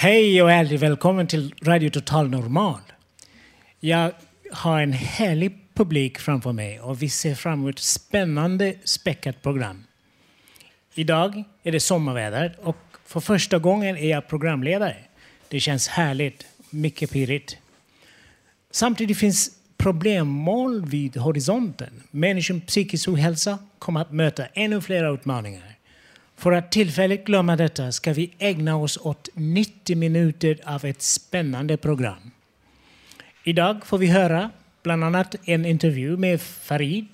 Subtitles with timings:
[0.00, 2.80] Hej och ärligt välkommen till Radio Total Normal.
[3.80, 4.12] Jag
[4.52, 9.84] har en härlig publik framför mig och vi ser fram emot ett spännande späckat program.
[10.94, 14.96] Idag är det sommarväder och för första gången är jag programledare.
[15.48, 17.56] Det känns härligt, mycket pirrigt.
[18.70, 22.02] Samtidigt finns problemmoln vid horisonten.
[22.10, 25.67] Människors psykisk ohälsa kommer att möta ännu fler utmaningar.
[26.38, 31.76] För att tillfälligt glömma detta ska vi ägna oss åt 90 minuter av ett spännande
[31.76, 32.30] program.
[33.44, 34.50] Idag får vi höra
[34.82, 37.06] bland annat en intervju med Farid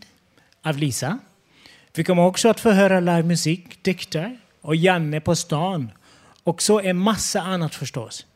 [0.62, 1.18] av Lisa.
[1.94, 5.90] Vi kommer också att få höra livemusik, dikter och Janne på stan.
[6.42, 8.26] Och så en massa annat förstås.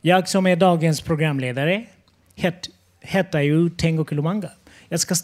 [0.00, 1.86] Jag som är dagens programledare
[2.34, 2.68] het,
[3.00, 4.50] heter ju Tengo Kulumanga.
[4.88, 5.14] Jag ska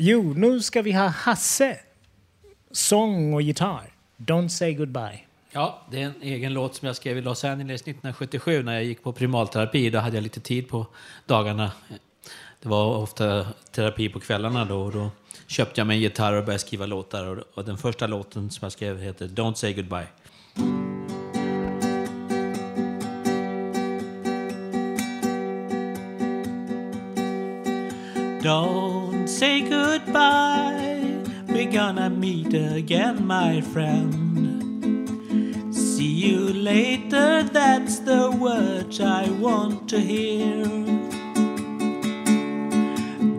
[0.00, 1.78] Jo, nu ska vi ha Hasse.
[2.70, 3.92] Sång och gitarr.
[4.16, 5.20] Don't say goodbye.
[5.50, 8.84] Ja, det är en egen låt som jag skrev i Los Angeles 1977 när jag
[8.84, 9.90] gick på primalterapi.
[9.90, 10.86] Då hade jag lite tid på
[11.26, 11.72] dagarna.
[12.62, 14.80] Det var ofta terapi på kvällarna då.
[14.80, 15.10] Och då
[15.46, 17.44] köpte jag mig en gitarr och började skriva låtar.
[17.54, 20.06] Och den första låten som jag skrev heter Don't say goodbye.
[28.42, 29.77] Don't say goodbye.
[31.58, 34.14] We're gonna meet again, my friend.
[35.74, 40.64] See you later, that's the words I want to hear.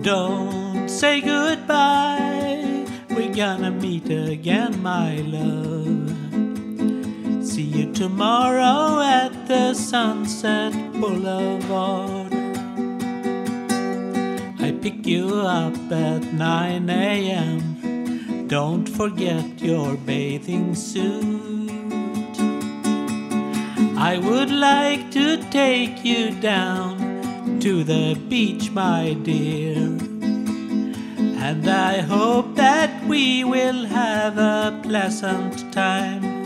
[0.01, 2.85] Don't say goodbye.
[3.09, 6.09] We're gonna meet again, my love.
[7.45, 12.18] See you tomorrow at the Sunset Boulevard.
[14.81, 18.47] Pick you up at 9 a.m.
[18.47, 21.69] Don't forget your bathing suit.
[23.97, 29.75] I would like to take you down to the beach, my dear.
[31.45, 36.38] And I hope that we will have a pleasant time.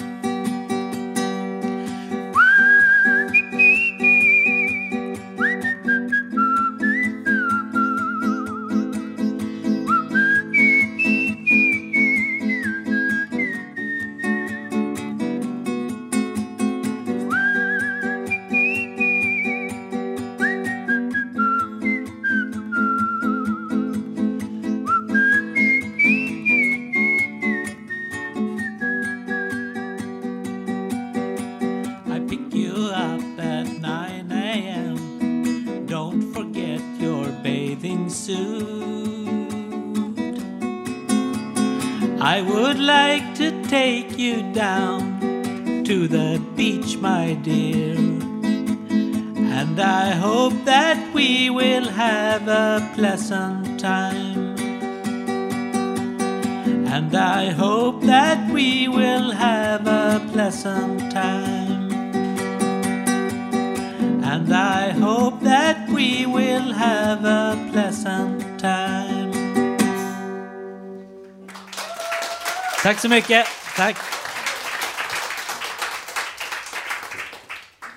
[42.74, 45.20] Would like to take you down
[45.86, 47.96] to the beach, my dear.
[49.60, 54.58] And I hope that we will have a pleasant time.
[56.96, 61.92] And I hope that we will have a pleasant time.
[64.24, 69.03] And I hope that we will have a pleasant time.
[72.84, 73.46] Tack så mycket.
[73.76, 73.98] Tack.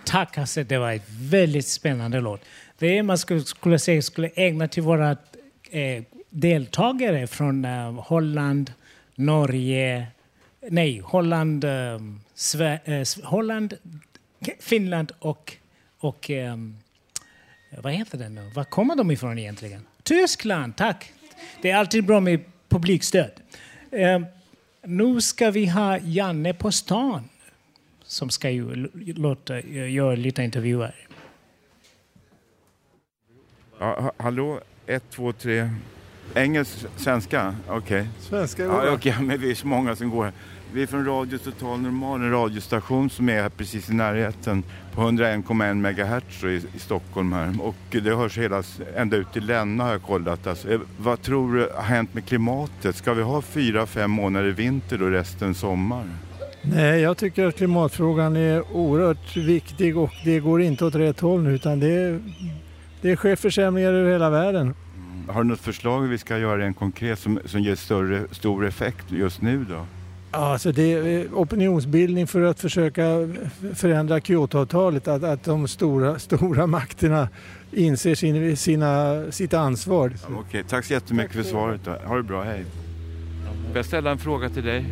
[0.04, 2.40] Tack Hasse, det var en väldigt spännande låt.
[2.78, 5.16] Det man skulle, skulle säga skulle ägna till våra
[5.70, 8.72] eh, deltagare från eh, Holland,
[9.14, 10.06] Norge,
[10.70, 12.00] nej, Holland, eh,
[12.34, 13.74] Sve, eh, Holland,
[14.60, 15.56] Finland och,
[15.98, 16.56] och eh,
[17.78, 18.50] Vad heter den nu?
[18.54, 19.86] Var kommer de ifrån egentligen?
[20.02, 21.12] Tyskland, tack!
[21.62, 23.30] Det är alltid bra med publikstöd.
[23.90, 24.20] Eh,
[24.86, 27.28] Eh, nu ska vi ha Janne på stan
[28.04, 30.94] som ska ju låta, göra lite intervjuer.
[33.78, 35.70] Ja, ha, hallå, ett, två, tre.
[36.34, 37.56] Engelsk, svenska?
[37.68, 38.08] Okej.
[38.20, 40.32] Svenska Ja, okej, men vi är så många som går här.
[40.72, 44.64] Vi är från Radio Total Normal, en radiostation som är här precis i närheten
[44.96, 47.54] på 101,1 MHz i, i Stockholm här.
[47.60, 48.62] Och det hörs hela,
[48.96, 50.46] ända ut till Länna har jag kollat.
[50.46, 52.96] Alltså, eh, vad tror du har hänt med klimatet?
[52.96, 56.04] Ska vi ha fyra, fem månader vinter då resten sommar?
[56.62, 61.42] Nej, jag tycker att klimatfrågan är oerhört viktig och det går inte åt rätt håll
[61.42, 62.20] nu utan det,
[63.00, 64.74] det sker försämringar över hela världen.
[65.28, 68.66] Har du något förslag hur vi ska göra en konkret som, som ger större, stor
[68.66, 69.86] effekt just nu då?
[70.36, 73.04] Ja, Alltså det är opinionsbildning för att försöka
[73.74, 77.28] förändra Kyotoavtalet, att, att de stora, stora makterna
[77.72, 80.12] inser sin, sina, sitt ansvar.
[80.38, 81.80] Okej, tack så jättemycket för svaret.
[81.84, 81.90] Då.
[81.90, 82.64] Ha det bra, hej.
[83.68, 84.84] Får jag ställa en fråga till dig?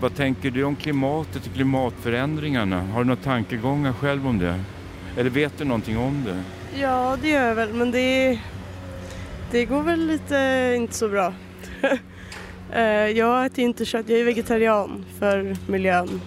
[0.00, 2.82] Vad tänker du om klimatet och klimatförändringarna?
[2.82, 4.60] Har du några tankegångar själv om det?
[5.16, 6.42] Eller vet du någonting om det?
[6.80, 8.40] Ja, det gör jag väl, men det,
[9.50, 11.32] det går väl lite inte så bra.
[12.72, 12.82] Eh,
[13.18, 16.20] jag äter inte kött, jag är vegetarian för miljön.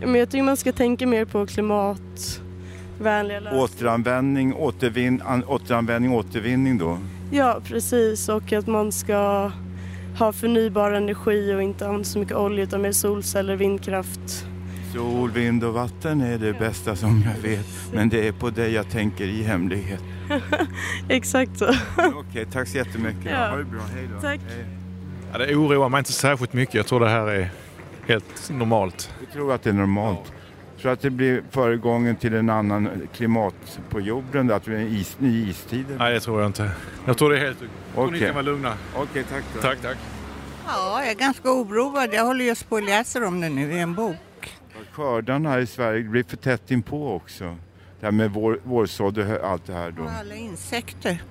[0.00, 3.64] Men jag tycker man ska tänka mer på klimatvänliga lösningar.
[3.64, 6.98] Återanvändning, återvin, an, återanvändning, återvinning då?
[7.30, 8.28] Ja, precis.
[8.28, 9.52] Och att man ska
[10.18, 14.46] ha förnybar energi och inte använda så mycket olja utan mer solceller, vindkraft.
[14.94, 17.66] Sol, vind och vatten är det bästa som jag vet.
[17.92, 20.02] Men det är på dig jag tänker i hemlighet.
[21.08, 21.66] Exakt så.
[22.14, 23.30] Okej, tack så jättemycket.
[23.30, 23.48] Ja.
[23.48, 24.20] Ha det bra, hej då.
[24.20, 24.40] Tack.
[24.48, 24.83] Hej.
[25.34, 26.74] Ja, det oroar mig inte särskilt mycket.
[26.74, 27.50] Jag tror det här är
[28.06, 29.10] helt normalt.
[29.20, 30.32] Jag tror att det är normalt.
[30.80, 34.88] Tror att det blir föregången till en annan klimat på jorden, att det blir en
[34.88, 35.86] is, ny istid?
[35.98, 36.70] Nej, det tror jag inte.
[37.06, 37.58] Jag tror det är helt...
[37.94, 38.26] Och ni Okej.
[38.26, 38.74] kan vara lugna.
[38.96, 39.60] Okej, tack då.
[39.60, 39.96] Tack, tack.
[40.66, 42.08] Ja, jag är ganska oroad.
[42.12, 44.56] Jag håller just på och läser om det nu i en bok.
[44.92, 47.56] Skördarna här i Sverige blir för tätt inpå också.
[48.00, 50.02] Det här med vår, vårsådd och allt det här då.
[50.02, 51.22] Och alla insekter.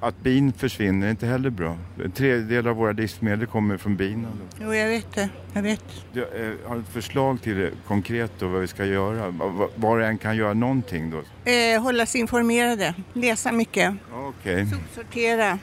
[0.00, 1.76] Att bin försvinner är inte heller bra.
[2.04, 4.28] En tredjedel av våra livsmedel kommer från bina.
[4.28, 4.64] Då.
[4.64, 5.28] Jo, jag vet det.
[5.52, 5.84] Jag vet.
[6.12, 9.30] Du, eh, har du ett förslag till det, konkret då, vad vi ska göra?
[9.30, 11.50] Va- Var och en kan göra någonting då?
[11.50, 12.94] Eh, hålla sig informerade.
[13.12, 13.94] Läsa mycket.
[14.12, 14.66] Okej.
[14.94, 15.58] Sortera.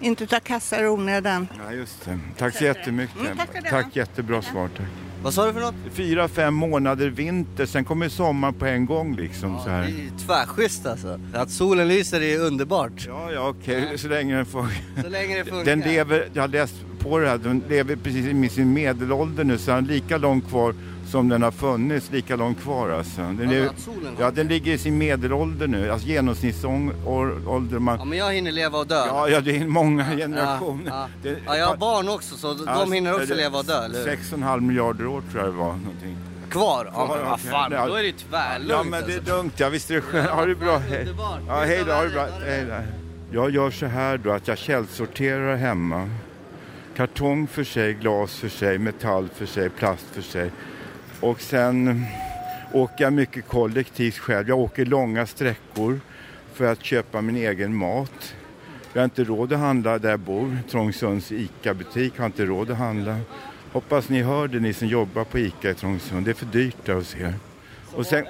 [0.00, 1.48] Inte ta kassar i onödan.
[1.66, 2.18] Ja, just det.
[2.36, 3.20] Tack så jättemycket.
[3.20, 4.68] Mm, tack tack, jättebra svar.
[4.76, 4.86] Tack.
[5.24, 5.74] Vad sa du för något?
[5.92, 9.88] Fyra, fem månader vinter, sen kommer sommar på en gång liksom så Det är här.
[9.88, 11.20] ju tvärschysst alltså.
[11.34, 13.04] Att solen lyser är underbart.
[13.06, 14.66] Ja, ja, okej, så länge den får...
[15.02, 15.64] Så länge det funkar.
[15.64, 19.58] Den lever, jag har läst på det här, den lever precis i sin medelålder nu
[19.58, 20.74] så den har lika långt kvar
[21.10, 23.20] som den har funnits, lika långt kvar alltså.
[23.20, 23.70] Den, lever,
[24.18, 27.78] ja, den ligger i sin medelålder nu, alltså genomsnittsålder.
[27.78, 29.04] Man, Ja men jag hinner leva och dö.
[29.06, 30.82] ja, ja, det är många generationer.
[30.90, 33.98] Ja, Det- ja, jag har barn också så de hinner också leva och dö, eller
[33.98, 34.04] hur?
[34.04, 35.72] 6,5 miljarder år tror jag det var.
[35.72, 36.16] Någonting.
[36.50, 36.90] Kvar?
[36.94, 37.86] Ja men Ja, vad fan, ja.
[37.86, 39.36] då är det ju tvärlugnt Ja men det är alltså.
[39.36, 40.30] lugnt, ja visst är det skönt.
[40.30, 40.78] Ha det bra.
[40.78, 41.06] Hej.
[41.48, 42.26] Ja, hej då, ha det bra.
[42.46, 42.74] Hej då.
[43.36, 46.08] Jag gör så här då att jag källsorterar hemma.
[46.96, 50.50] Kartong för sig, glas för sig, metall för sig, plast för sig.
[51.20, 52.04] Och sen
[52.72, 54.48] åker jag mycket kollektivt själv.
[54.48, 56.00] Jag åker långa sträckor
[56.52, 58.34] för att köpa min egen mat.
[58.92, 60.58] Jag har inte råd att handla där jag bor.
[60.70, 63.20] Trångsunds ICA-butik har inte råd att handla.
[63.72, 66.24] Hoppas ni hör det, ni som jobbar på ICA i Trångsund.
[66.24, 67.34] Det är för dyrt där hos er.
[67.92, 68.24] Och sen,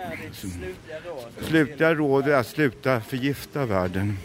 [1.41, 4.19] slutliga råd är att sluta förgifta världen.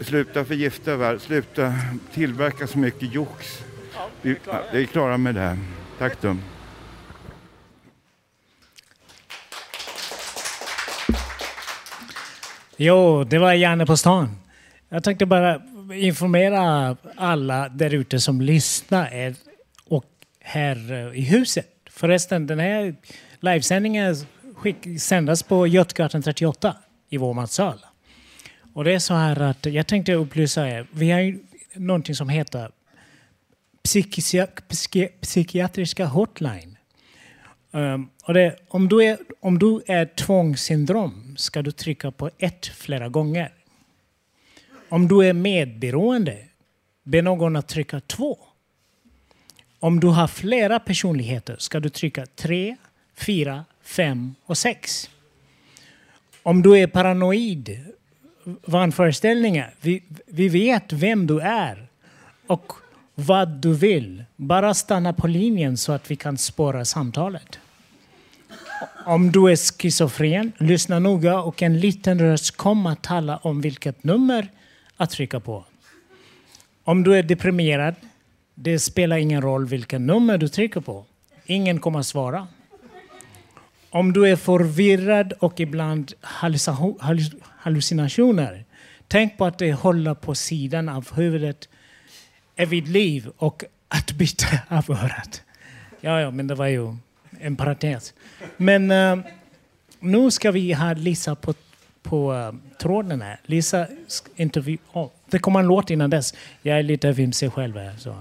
[0.00, 1.74] Sluta förgifta världen, sluta
[2.14, 3.64] tillverka så mycket jox.
[4.22, 5.58] Vi, ja, vi är klara med det.
[5.98, 6.36] Tack då.
[12.76, 14.36] Jo, det var Janne på stan.
[14.88, 15.62] Jag tänkte bara
[15.94, 19.34] informera alla där ute som lyssnar
[19.86, 20.04] och
[20.40, 21.68] här i huset.
[21.90, 22.94] Förresten, den här
[23.40, 24.16] livesändningen
[24.54, 26.76] skick, sändas på Götgatan 38
[27.08, 27.85] i vår matsal.
[28.76, 30.86] Och det är så här att jag tänkte upplysa er.
[30.92, 31.38] Vi har ju
[31.74, 32.70] någonting som heter
[33.82, 36.76] psykisia- psyki- psykiatriska hotline.
[37.70, 42.66] Um, och det, om, du är, om du är tvångssyndrom ska du trycka på ett
[42.66, 43.52] flera gånger.
[44.88, 46.38] Om du är medberoende,
[47.04, 48.38] be någon att trycka två.
[49.80, 52.76] Om du har flera personligheter ska du trycka tre,
[53.14, 55.10] fyra, fem och sex.
[56.42, 57.95] Om du är paranoid,
[58.66, 61.86] vanföreställningar, vi, vi vet vem du är
[62.46, 62.72] och
[63.14, 64.24] vad du vill.
[64.36, 67.58] Bara stanna på linjen så att vi kan spåra samtalet.
[69.06, 74.04] Om du är schizofren, lyssna noga och en liten röst kommer att tala om vilket
[74.04, 74.48] nummer
[74.96, 75.64] att trycka på.
[76.84, 77.94] Om du är deprimerad,
[78.54, 81.04] det spelar ingen roll vilket nummer du trycker på.
[81.46, 82.48] Ingen kommer att svara.
[83.90, 86.12] Om du är förvirrad och ibland
[87.58, 88.64] hallucinationer,
[89.08, 91.68] tänk på att det håller på sidan av huvudet
[92.56, 95.42] är vid liv och att byta av örat.
[96.00, 96.96] Ja, ja, men det var ju
[97.40, 98.14] en parentes.
[98.56, 99.18] Men uh,
[100.00, 101.54] nu ska vi ha Lisa på,
[102.02, 103.40] på uh, tråden här.
[103.44, 103.86] Lisa
[104.36, 104.78] intervju...
[104.92, 106.34] Oh, det kommer en låt innan dess.
[106.62, 107.94] Jag är lite vimsig själv här.
[107.98, 108.14] Så.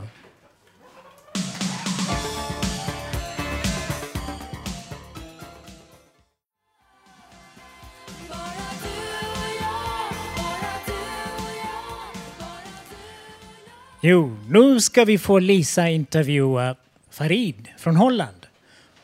[14.08, 16.76] Jo, nu ska vi få Lisa intervjua
[17.10, 18.46] Farid från Holland.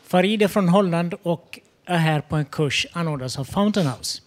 [0.02, 4.22] Farid är från Holland och är här på en kurs anordnad av Fountain House.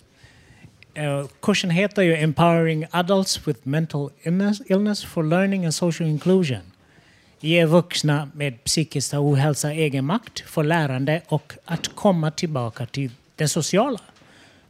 [0.93, 4.09] Eh, kursen heter ju Empowering Adults with Mental
[4.67, 6.71] Illness, for Learning and Social Inclusion.
[7.39, 13.99] Ge vuxna med psykisk ohälsa egenmakt för lärande och att komma tillbaka till det sociala.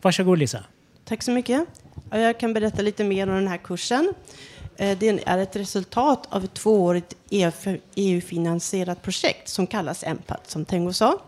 [0.02, 0.64] Varsågod Lisa.
[1.06, 1.66] Tack så mycket.
[2.12, 4.14] Jag kan berätta lite mer om den här kursen.
[4.78, 7.14] Eh, det är ett resultat av ett tvåårigt
[7.96, 11.20] EU-finansierat e projekt som kallas EMPAT, som Tengo sa.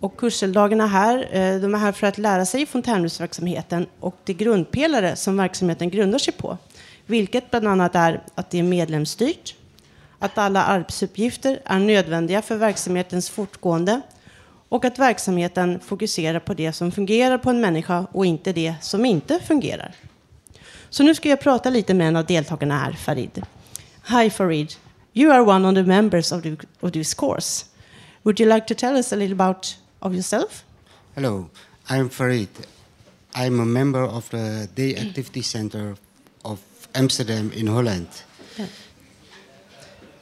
[0.00, 5.16] Och kurseldagarna här, eh, de är här för att lära sig fontänhusverksamheten och de grundpelare
[5.16, 6.58] som verksamheten grundar sig på.
[7.06, 9.54] Vilket bland annat är att det är medlemsstyrt,
[10.18, 14.00] att alla arbetsuppgifter är nödvändiga för verksamhetens fortgående
[14.68, 19.04] och att verksamheten fokuserar på det som fungerar på en människa och inte det som
[19.04, 19.94] inte fungerar.
[20.90, 23.42] Så nu ska jag prata lite med en av deltagarna här, Farid.
[24.04, 24.74] Hi Farid,
[25.12, 27.64] you are one of the members of, the, of this course.
[28.22, 30.64] Would you like to tell us a little about of yourself?
[31.14, 31.48] Hello,
[31.88, 32.48] I'm Farid.
[33.34, 35.96] I'm a member of the Day Activity Center
[36.44, 36.60] of
[36.94, 38.08] Amsterdam in Holland.
[38.58, 38.66] Yeah.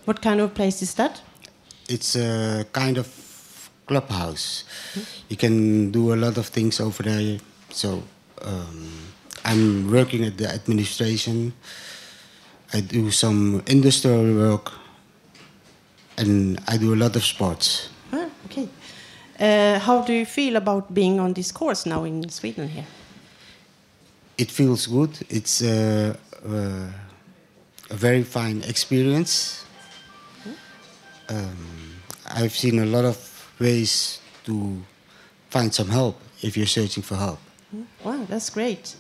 [0.05, 1.23] What kind of place is that?
[1.89, 3.07] It's a kind of
[3.87, 4.65] clubhouse.
[4.95, 5.07] Mm -hmm.
[5.29, 7.39] You can do a lot of things over there.
[7.71, 8.03] So
[8.45, 9.08] um,
[9.49, 11.55] I'm working at the administration.
[12.75, 14.73] I do some industrial work,
[16.19, 17.88] and I do a lot of sports.
[18.12, 18.69] Ah, okay.
[19.40, 22.85] Uh, how do you feel about being on this course now in Sweden here?
[24.37, 25.19] It feels good.
[25.31, 26.14] It's uh,
[26.47, 26.93] uh,
[27.90, 29.64] a very fine experience.
[31.31, 31.57] Um,
[32.26, 33.17] I've seen a lot of
[33.59, 34.76] ways to
[35.49, 37.38] find some help if you're searching for help.
[38.05, 38.95] Wow, that's great.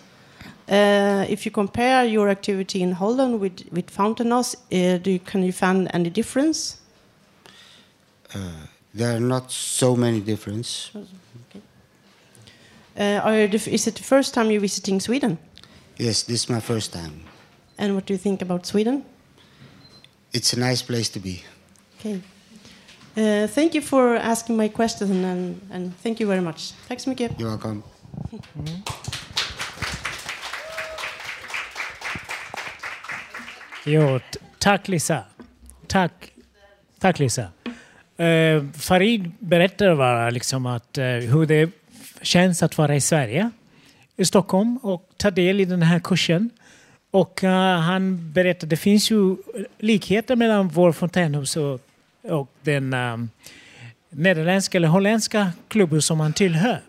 [0.68, 5.42] Uh, if you compare your activity in Holland with, with Fountainhouse, uh, do you, can
[5.42, 6.76] you find any difference?
[8.34, 8.38] Uh,
[8.92, 10.90] there are not so many differences.
[11.48, 11.62] Okay.
[12.98, 15.38] Uh, is it the first time you're visiting Sweden?
[15.96, 17.22] Yes, this is my first time.
[17.78, 19.04] And what do you think about Sweden?
[20.32, 21.42] It's a nice place to be.
[21.98, 22.20] Okay.
[23.16, 26.72] Uh, thank you for asking my question and, and thank you very much.
[26.88, 27.32] Tack så mycket.
[27.38, 27.82] You're welcome.
[28.32, 28.94] Mm.
[33.84, 34.20] Jo,
[34.58, 35.24] tack Lisa.
[35.86, 36.32] Tack,
[36.98, 37.48] tack Lisa.
[38.16, 41.70] Eh, Farid berättar bara liksom att, eh, hur det
[42.22, 43.50] känns att vara i Sverige,
[44.16, 46.50] i Stockholm och ta del i den här kursen.
[47.10, 49.36] Och eh, han berättar att det finns ju
[49.78, 51.80] likheter mellan vår fontänhus och,
[52.22, 53.16] och den eh,
[54.10, 56.80] nederländska eller holländska klubben som han tillhör.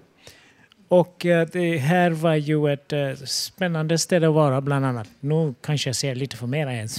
[0.90, 5.08] Och eh, det här var ju ett eh, spännande ställe att vara bland annat.
[5.20, 6.90] Nu kanske jag ser lite för mer än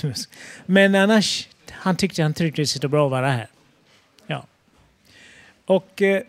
[0.66, 3.48] Men annars, han tyckte han trivdes så bra att vara här.
[4.26, 4.46] Ja.
[5.66, 6.22] Och eh,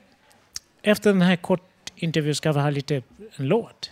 [0.82, 2.96] efter den här kort intervjun ska vi ha lite
[3.36, 3.92] en låt.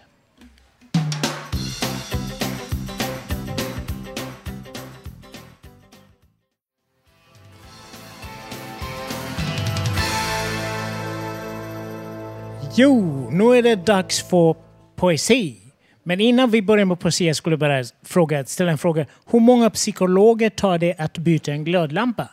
[12.81, 14.55] Jo, nu är det dags för
[14.95, 15.57] poesi.
[16.03, 19.05] Men innan vi börjar med poesi jag skulle bara fråga, ställa en fråga.
[19.25, 22.27] Hur många psykologer tar det att byta en glödlampa?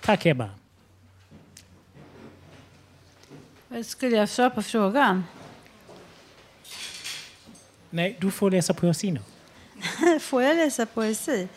[0.00, 0.50] Tack Ebba.
[3.84, 5.24] Skulle jag svara på frågan?
[7.90, 9.20] Nej, du får läsa poesi nu.
[10.20, 11.48] får jag läsa poesi?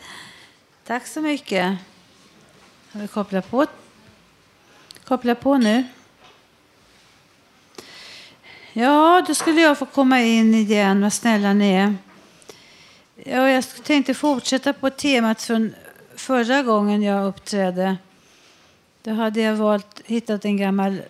[0.86, 1.76] Tack så mycket.
[2.92, 3.66] Har vi kopplat på?
[5.04, 5.84] Koppla på nu.
[8.72, 11.02] Ja, då skulle jag få komma in igen.
[11.02, 11.94] Vad snälla ni är.
[13.24, 15.74] Ja, jag tänkte fortsätta på temat från
[16.16, 17.96] förra gången jag uppträdde.
[19.02, 21.02] Då hade jag valt, hittat en gammal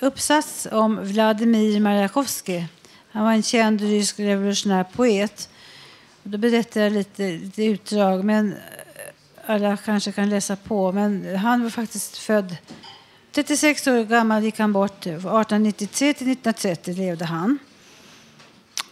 [0.00, 2.68] uppsats om Vladimir Majakovskij.
[3.10, 5.48] Han var en känd rysk revolutionär poet.
[6.22, 8.54] Då berättar jag lite, lite utdrag, men
[9.46, 10.92] alla kanske kan läsa på.
[10.92, 12.56] Men han var faktiskt född
[13.32, 15.06] 36 år gammal gick han bort.
[15.06, 17.58] 1893 till 1930 levde han.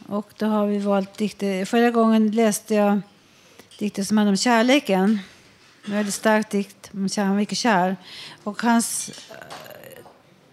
[0.06, 1.64] Och då har vi valt dikter.
[1.64, 3.00] Förra gången läste jag
[3.78, 5.18] dikter som handlade om kärleken.
[5.86, 6.90] En väldigt stark dikt.
[6.92, 7.96] Han var mycket kär.
[8.44, 9.14] Och hans eh,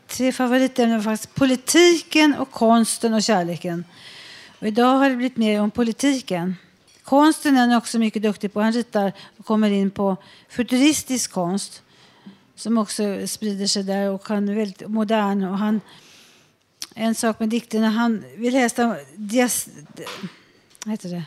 [0.08, 3.86] tre favoritämnen var faktiskt politiken, och konsten och kärleken.
[4.60, 6.56] Och idag har det blivit mer om politiken.
[7.04, 8.62] Konsten är han också mycket duktig på.
[8.62, 10.18] Han ritar och kommer in på
[10.50, 11.83] futuristisk konst
[12.56, 15.44] som också sprider sig där och han är väldigt modern.
[15.44, 15.82] Och han,
[16.96, 18.80] en sak med dikterna, han vill helst
[19.16, 19.68] dias,
[20.86, 21.24] heter det,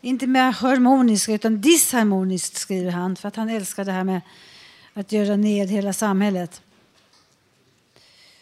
[0.00, 4.20] inte mer harmoniskt utan disharmoniskt skriver han för att han älskar det här med
[4.94, 6.62] att göra ned hela samhället.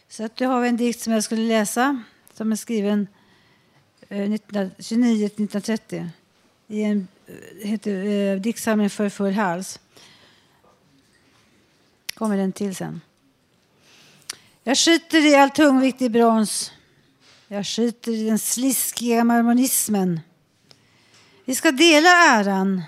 [0.08, 2.02] Så att då har vi en dikt som jag skulle läsa
[2.34, 3.06] som är skriven
[4.08, 6.08] eh, 1929-1930
[6.68, 9.80] i en eh, heter, eh, diktsamling för full hals
[12.18, 13.00] kommer den till sen.
[14.62, 16.72] Jag skiter i all tungvikt i brons.
[17.48, 20.20] Jag skiter i den sliskiga marmonismen.
[21.44, 22.82] Vi ska dela äran.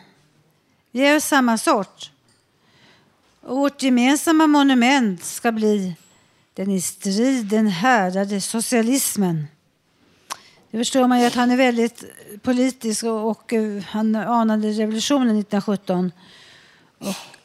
[0.91, 2.11] Vi är samma sort.
[3.41, 5.97] Och vårt gemensamma monument ska bli
[6.55, 9.47] den i striden härdade socialismen.
[10.71, 12.05] Det förstår man ju att han är väldigt
[12.43, 16.13] politisk och, och eh, han anade revolutionen 1917.
[16.99, 17.38] Och,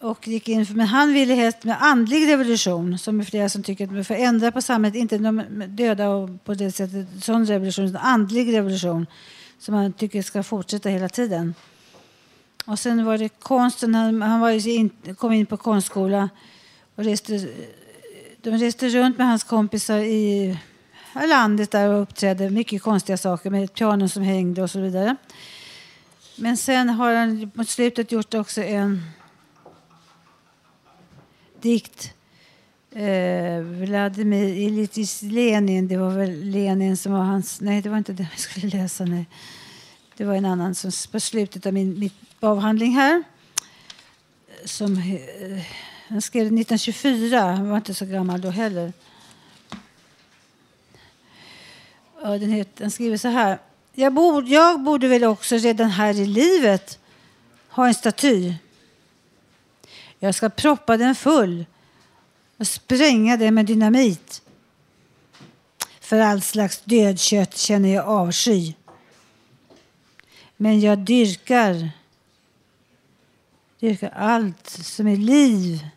[0.00, 3.62] och gick in för, men han ville helst med andlig revolution, som är flera som
[3.62, 7.46] tycker att man får ändra på samhället, inte de döda och på det sättet, sån
[7.46, 9.06] revolution, utan andlig revolution
[9.58, 11.54] som han tycker ska fortsätta hela tiden.
[12.64, 16.28] Och sen var det konsten, han, han var in, kom in på konstskola
[16.94, 17.48] och reste
[18.42, 20.58] de reste runt med hans kompisar i
[21.28, 22.50] landet där och uppträdde.
[22.50, 25.16] Mycket konstiga saker med pianon som hängde och så vidare.
[26.36, 29.02] Men sen har han mot slutet gjort också en
[31.62, 32.14] dikt.
[32.92, 37.60] Eh, Vladimir Ilyich Lenin, det var väl Lenin som var hans...
[37.60, 39.04] Nej, det var inte det jag skulle läsa.
[39.04, 39.26] Nej.
[40.16, 43.22] Det var en annan som på slutet av min min avhandling här.
[44.64, 44.92] Som...
[44.92, 45.64] Eh,
[46.08, 48.92] han skrev 1924, han var inte så gammal då heller.
[52.22, 53.58] Ja, den, heter, den skriver så här.
[53.94, 56.98] Jag borde, jag borde väl också redan här i livet
[57.68, 58.54] ha en staty.
[60.22, 61.66] Jag ska proppa den full
[62.56, 64.42] och spränga den med dynamit.
[66.00, 68.74] För all slags dödkött känner jag avsky.
[70.56, 71.90] Men jag dyrkar,
[73.78, 75.90] dyrkar allt som är liv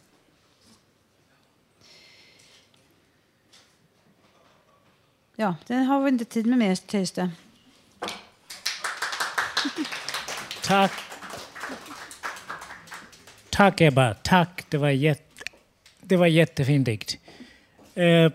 [5.36, 7.32] Ja, den har vi inte tid med mer tisdag.
[10.62, 11.13] Tack.
[13.54, 14.66] Tack Ebba, tack.
[14.70, 15.44] Det var, jätte,
[16.02, 17.18] det var jättefin dikt.
[17.98, 18.32] Uh,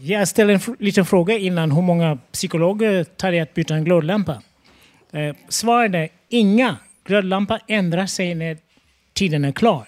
[0.00, 1.72] jag ställer en liten fråga innan.
[1.72, 4.42] Hur många psykologer tar det att byta en glödlampa?
[5.14, 6.76] Uh, svaret är inga.
[7.04, 8.58] Glödlampa ändrar sig när
[9.12, 9.86] tiden är klar.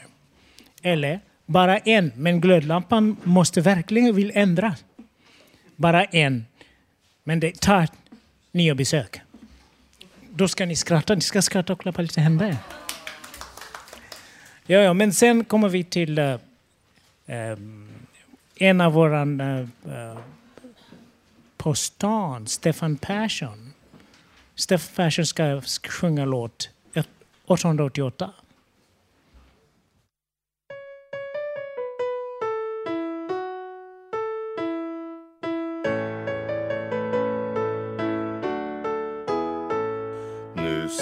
[0.83, 4.75] Eller bara en, men glödlampan måste verkligen vill ändra.
[5.77, 6.47] Bara en.
[7.25, 7.89] Men det tar
[8.53, 9.21] nya besök.
[10.31, 11.15] Då ska ni skratta.
[11.15, 12.57] Ni ska skratta och klappa lite händer.
[14.71, 16.37] Ja, ja, men sen kommer vi till uh,
[18.57, 20.19] en av våra uh, eh,
[21.57, 23.73] på stan, Stefan Persson.
[24.55, 26.71] Stefan Persson ska sjunga låt
[27.47, 28.31] 888.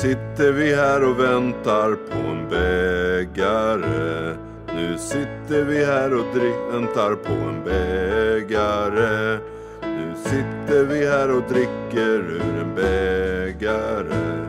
[0.02, 4.34] Sitter vi här och väntar på en bägare.
[4.74, 6.36] Nu sitter vi här och
[6.72, 9.38] väntar på en bägare.
[9.82, 14.46] Nu sitter vi här och dricker ur en bägare.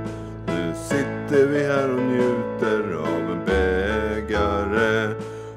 [0.48, 5.08] Nu sitter vi här och njuter av en bägare.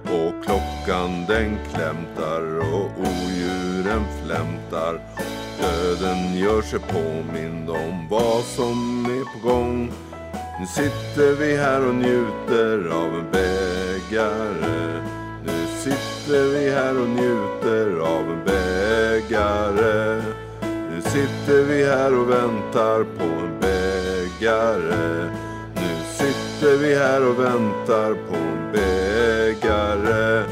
[0.02, 5.00] Och klockan den klämtar och odjuren flämtar
[5.62, 9.92] Döden gör sig påmind om vad som är på gång.
[10.61, 15.03] Nu sitter vi här och njuter av en bägare.
[15.46, 20.22] Nu sitter vi här och njuter av en bägare.
[20.90, 25.31] Nu sitter vi här och väntar på en bägare.
[25.75, 30.44] Nu sitter vi här och väntar på en bägare.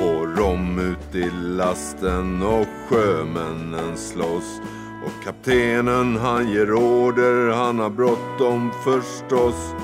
[0.00, 4.60] Och rom ut i lasten och sjömännen slåss.
[5.06, 9.74] Och kaptenen han ger order, han har bråttom förstås.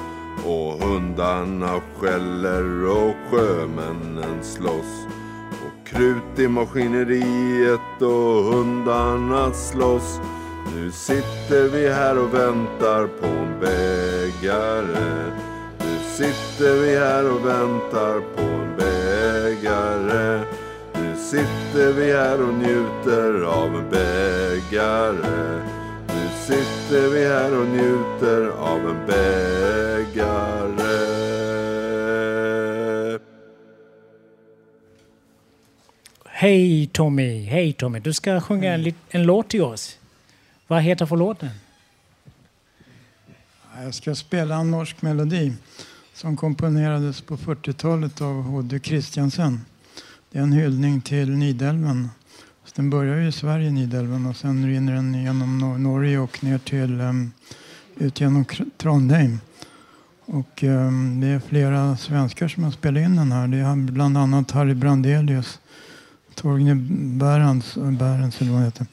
[0.44, 5.06] Och hundarna skäller och sjömännen slåss.
[5.50, 10.20] Och krut i maskineriet och hundarna slåss.
[10.74, 15.32] Nu sitter vi här och väntar på en bägare.
[15.78, 20.40] Nu sitter vi här och väntar på en bägare.
[21.32, 25.62] Nu sitter vi här och njuter av en bägare.
[26.08, 30.40] Nu sitter vi här och njuter av en bägare.
[36.24, 37.98] Hej Tommy, hej Tommy.
[37.98, 39.98] Du ska sjunga en, en låt till oss.
[40.66, 41.50] Vad heter för låten?
[43.82, 45.52] Jag ska spela en norsk melodi
[46.14, 48.80] som komponerades på 40-talet av H.D.
[48.82, 49.60] Christiansen.
[50.32, 52.10] Det är en hyllning till Nidelven.
[52.64, 56.44] Så den börjar ju i Sverige, Nidelven, och sen rinner den genom Nor- Norge och
[56.44, 57.32] ner till um,
[57.96, 58.44] ut genom
[58.78, 59.40] Trondheim.
[60.24, 63.48] Och um, det är flera svenskar som har spelat in den här.
[63.48, 65.58] Det är bland annat Harry Brandelius,
[66.34, 66.74] Torgny
[67.18, 68.86] Berens, eh, Berens eller vad heter.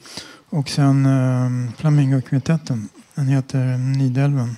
[0.50, 2.88] Och sen ehm, um, Flamingokvintetten.
[3.14, 4.56] Den heter Nidelven.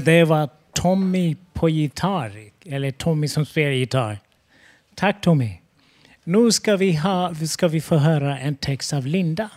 [0.00, 4.18] Det var Tommy på gitarr, eller Tommy som spelar gitarr.
[4.94, 5.50] Tack Tommy.
[6.24, 9.50] Nu ska vi, ha, ska vi få höra en text av Linda.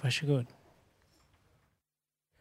[0.00, 0.46] Varsågod.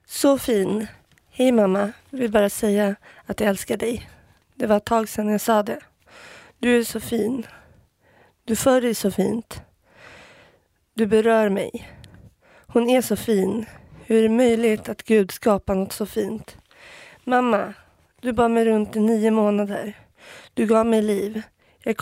[0.08, 0.88] Så fin.
[1.30, 1.92] Hej mamma.
[2.10, 4.10] Vill bara säga att jag älskar dig.
[4.56, 5.80] Det var ett tag sedan jag sa det.
[6.60, 7.46] Du är så fin.
[8.44, 9.62] Du för dig så fint.
[10.94, 11.90] Du berör mig.
[12.68, 13.66] Hon är så fin.
[14.06, 16.58] Hur är det möjligt att Gud skapar något så fint?
[17.28, 17.74] Mamma,
[18.22, 19.94] du bar mig runt i nio månader.
[20.54, 21.42] Du gav mig liv.
[21.84, 21.98] Jag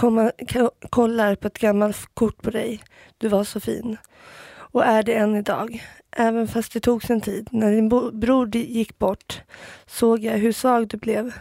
[0.89, 2.83] kollar på ett gammalt kort på dig.
[3.17, 3.97] Du var så fin.
[4.55, 5.83] Och är det än idag.
[6.12, 7.47] Även fast det tog sin tid.
[7.51, 9.41] När din bror gick bort
[9.86, 11.33] såg jag hur svag du blev.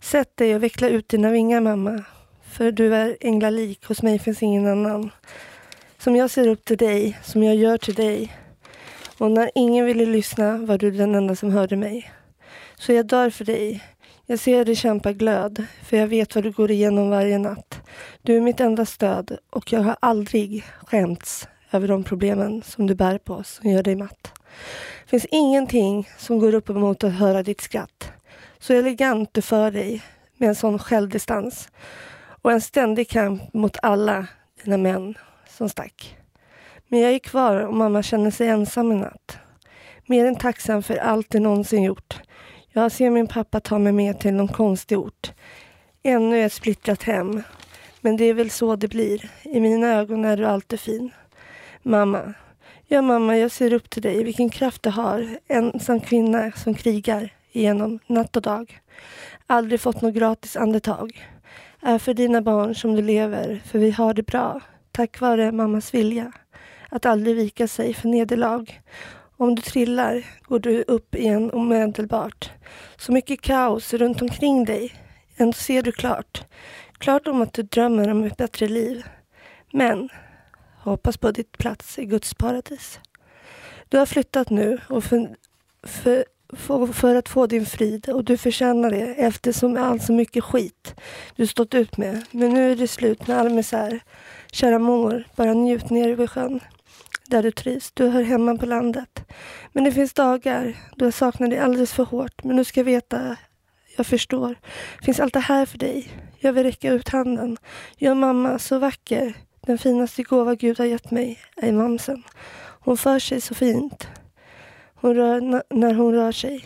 [0.00, 2.04] Sätt dig och veckla ut dina vingar mamma.
[2.52, 5.10] För du är änglalik, hos mig finns ingen annan.
[5.98, 8.36] Som jag ser upp till dig, som jag gör till dig.
[9.18, 12.12] Och när ingen ville lyssna var du den enda som hörde mig.
[12.78, 13.84] Så jag dör för dig.
[14.26, 17.80] Jag ser dig kämpa glöd, för jag vet vad du går igenom varje natt.
[18.22, 22.94] Du är mitt enda stöd och jag har aldrig skämts över de problemen som du
[22.94, 24.32] bär på som gör dig matt.
[25.04, 28.12] Det finns ingenting som går upp emot att höra ditt skratt.
[28.58, 30.02] Så elegant du för dig
[30.36, 31.68] med en sån självdistans
[32.42, 34.26] och en ständig kamp mot alla
[34.64, 35.14] dina män
[35.48, 36.16] som stack.
[36.88, 39.38] Men jag är kvar och mamma känner sig ensam i natt.
[40.06, 42.20] Mer än tacksam för allt du någonsin gjort.
[42.72, 45.32] Jag ser min pappa ta mig med till någon konstig ort.
[46.02, 47.42] Ännu ett splittrat hem.
[48.00, 49.30] Men det är väl så det blir.
[49.42, 51.10] I mina ögon är du alltid fin.
[51.82, 52.34] Mamma.
[52.86, 54.24] Ja, mamma, jag ser upp till dig.
[54.24, 55.38] Vilken kraft du har.
[55.48, 58.80] Ensam kvinna som krigar igenom natt och dag.
[59.46, 61.28] Aldrig fått något gratis andetag.
[61.82, 64.60] Är för dina barn som du lever, för vi har det bra.
[64.92, 66.32] Tack vare mammas vilja.
[66.88, 68.66] Att aldrig vika sig för nederlag.
[69.40, 72.50] Om du trillar går du upp igen omedelbart.
[72.96, 74.94] Så mycket kaos runt omkring dig.
[75.36, 76.42] Ändå ser du klart.
[76.98, 79.04] Klart om att du drömmer om ett bättre liv.
[79.72, 80.08] Men
[80.78, 83.00] hoppas på ditt plats i Guds paradis.
[83.88, 85.28] Du har flyttat nu och för,
[85.82, 86.24] för,
[86.56, 90.94] för, för att få din frid och du förtjänar det eftersom allt så mycket skit
[91.36, 92.24] du stått ut med.
[92.30, 94.00] Men nu är det slut med all misär.
[94.52, 96.60] Kära mor, bara njut nere vid sjön
[97.28, 97.92] där du trivs.
[97.92, 99.24] Du hör hemma på landet.
[99.72, 102.44] Men det finns dagar då jag saknar dig alldeles för hårt.
[102.44, 103.36] Men du ska veta,
[103.96, 104.54] jag förstår.
[105.02, 106.08] Finns allt det här för dig.
[106.38, 107.56] Jag vill räcka ut handen.
[107.96, 109.34] Jag mamma, så vacker.
[109.60, 112.22] Den finaste gåva Gud har gett mig är mamsen.
[112.80, 114.08] Hon för sig så fint.
[114.94, 116.64] Hon rör när hon rör sig.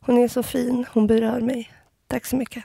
[0.00, 1.70] Hon är så fin, hon berör mig.
[2.06, 2.64] Tack så mycket.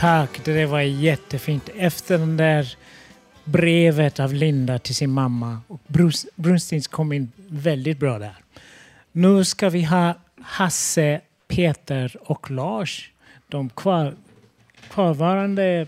[0.00, 1.68] Tack, det var jättefint.
[1.76, 2.74] Efter det där
[3.44, 5.80] brevet av Linda till sin mamma och
[6.34, 8.34] Brunstins kom in väldigt bra där.
[9.12, 13.10] Nu ska vi ha Hasse, Peter och Lars,
[13.48, 14.14] de kvar,
[14.90, 15.86] kvarvarande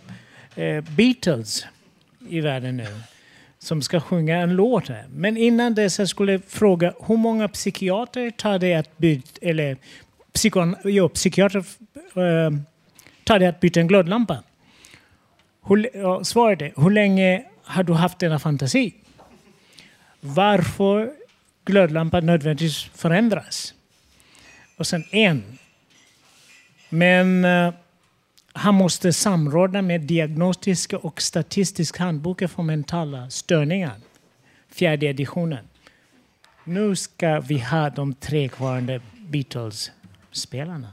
[0.57, 1.67] eh, Beatles
[2.29, 2.89] i världen nu,
[3.59, 5.05] som ska sjunga en låt här.
[5.15, 9.77] Men innan dess jag skulle fråga, hur många psykiater tar det att byta, eller
[10.33, 11.65] psykon, jo, psykiater
[12.15, 12.51] eh,
[13.25, 14.43] tar det att byta en glödlampa?
[15.67, 18.95] Hur, svaret är, hur länge har du haft denna fantasi?
[20.21, 21.13] Varför
[21.65, 23.75] glödlampan nödvändigtvis förändras?
[24.77, 25.59] Och sen en.
[26.89, 27.75] Men uh,
[28.53, 33.97] han måste samråda med diagnostiska och statistiska handboken för mentala störningar.
[34.69, 35.69] Fjärde editionen.
[36.65, 40.93] Nu ska vi ha de tre kvarande Beatles-spelarna.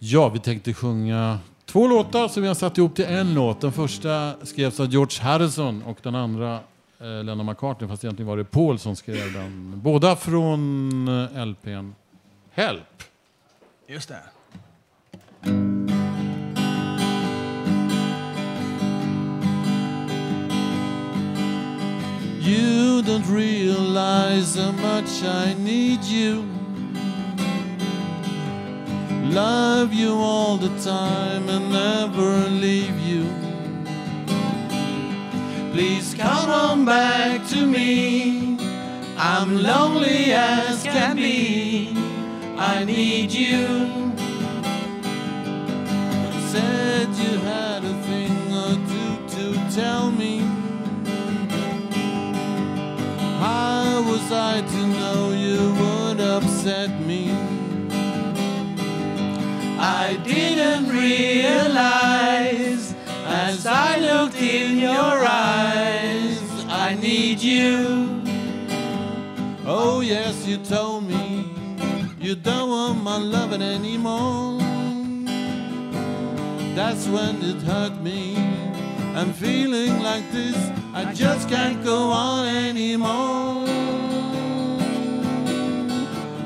[0.00, 3.60] Ja, vi tänkte sjunga två låtar som vi har satt ihop till en låt.
[3.60, 6.54] Den första skrevs av George Harrison och den andra
[7.00, 9.72] eh, Lennon McCartney, fast egentligen var det Paul som skrev den.
[9.82, 11.94] Båda från eh, LPn
[12.50, 13.02] Help.
[13.88, 14.22] Just det.
[22.48, 26.57] You don't realize how much I need you
[29.28, 33.24] love you all the time and never leave you.
[35.72, 38.58] Please come on back to me.
[39.16, 41.94] I'm lonely as can be.
[42.56, 43.66] I need you.
[46.50, 50.40] Said you had a thing or two to tell me.
[53.38, 57.57] How was I to know you would upset me?
[59.80, 68.20] I didn't realize as I looked in your eyes, I need you.
[69.64, 71.48] Oh, yes, you told me
[72.20, 74.58] you don't want my loving anymore.
[76.74, 78.36] That's when it hurt me.
[79.14, 80.56] I'm feeling like this,
[80.92, 83.64] I just can't go on anymore.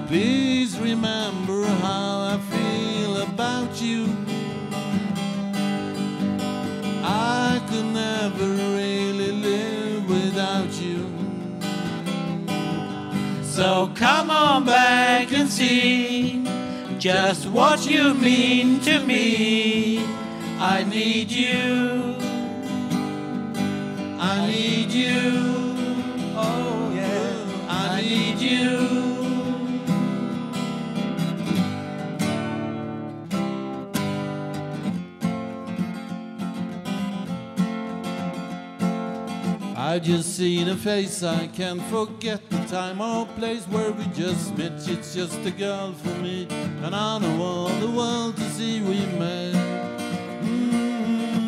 [0.06, 0.76] Please
[7.72, 11.06] could never really live without you.
[13.42, 16.44] So come on back and see
[16.98, 20.04] just what you mean to me.
[20.58, 22.16] I need you.
[24.18, 25.61] I need you.
[39.92, 44.56] I just seen a face, I can't forget the time or place where we just
[44.56, 44.88] met.
[44.88, 46.48] It's just a girl for me,
[46.82, 49.52] and I know all the world to see we met.
[50.46, 51.42] Mm-hmm.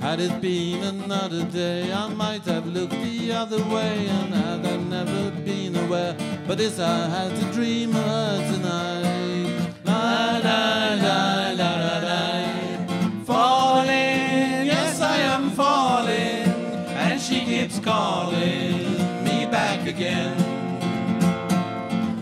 [0.00, 4.76] Had it been another day, I might have looked the other way, and had I
[4.76, 6.14] never been aware.
[6.46, 9.48] But this I had to dream of tonight.
[9.86, 12.11] La la la la la la.
[17.82, 20.36] Calling me back again.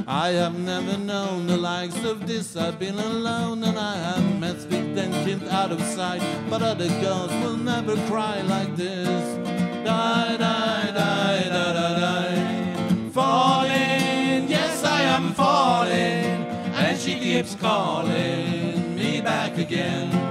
[0.07, 2.57] I have never known the likes of this.
[2.57, 6.23] I've been alone and I have met with and out of sight.
[6.49, 9.37] But other girls will never cry like this.
[9.85, 13.11] Die, die, die, die, die, die.
[13.13, 16.47] Falling, yes I am falling,
[16.85, 20.31] and she keeps calling me back again.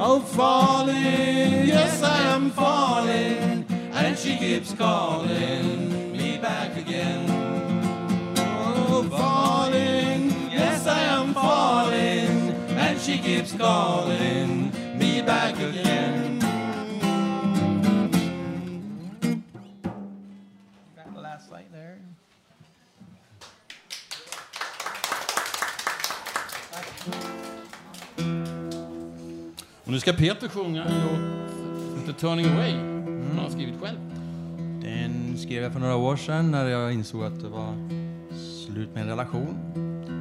[0.00, 3.57] Oh, falling, yes, I am falling,
[4.18, 7.24] she keeps calling me back again.
[8.36, 16.40] Oh, falling, yes, I am falling, and she keeps calling me back again.
[20.96, 21.98] Got the last light there.
[29.84, 31.00] Och nu ska Peter sjunga en
[32.06, 34.07] låt Turning Away, som han har skrivit själv.
[34.88, 37.88] Den skrev jag för några år sedan när jag insåg att det var
[38.66, 39.56] slut med en relation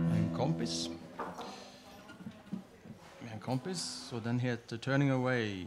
[0.10, 0.90] med en kompis.
[3.22, 5.66] Med en kompis, och den heter Turning Away.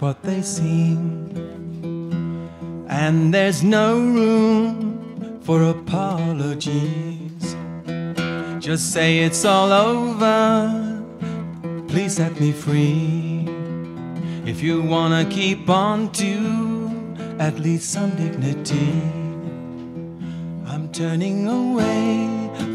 [0.00, 1.28] What they seem.
[2.88, 7.56] And there's no room for apologies.
[8.58, 11.02] Just say it's all over.
[11.88, 13.46] Please set me free.
[14.46, 18.92] If you wanna keep on to at least some dignity,
[20.66, 22.28] I'm turning away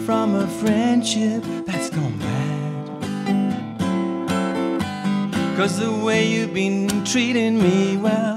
[0.05, 2.54] from a friendship that's gone bad.
[5.55, 8.35] Cause the way you've been treating me, well,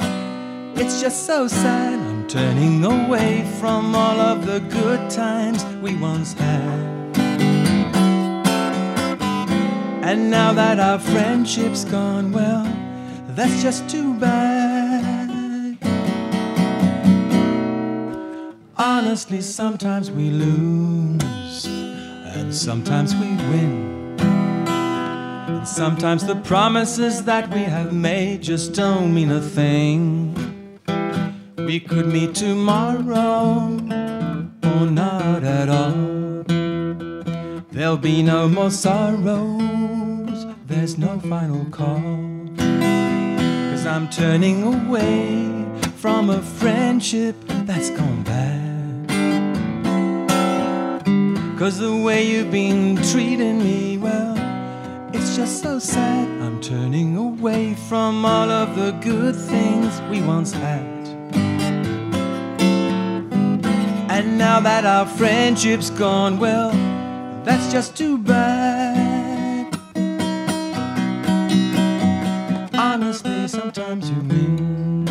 [0.76, 1.98] it's just so sad.
[1.98, 7.16] I'm turning away from all of the good times we once had.
[10.04, 12.64] And now that our friendship's gone, well,
[13.30, 15.76] that's just too bad.
[18.76, 23.87] Honestly, sometimes we lose, and sometimes we win.
[25.68, 30.34] Sometimes the promises that we have made just don't mean a thing.
[31.56, 33.78] We could meet tomorrow,
[34.64, 36.42] or not at all.
[37.70, 42.48] There'll be no more sorrows, there's no final call.
[42.56, 45.64] Cause I'm turning away
[45.96, 49.08] from a friendship that's gone bad.
[51.58, 54.47] Cause the way you've been treating me, well,
[55.38, 56.26] just so sad.
[56.42, 61.06] I'm turning away from all of the good things we once had.
[64.10, 66.72] And now that our friendship's gone, well,
[67.44, 69.72] that's just too bad.
[72.74, 75.07] Honestly, sometimes you win.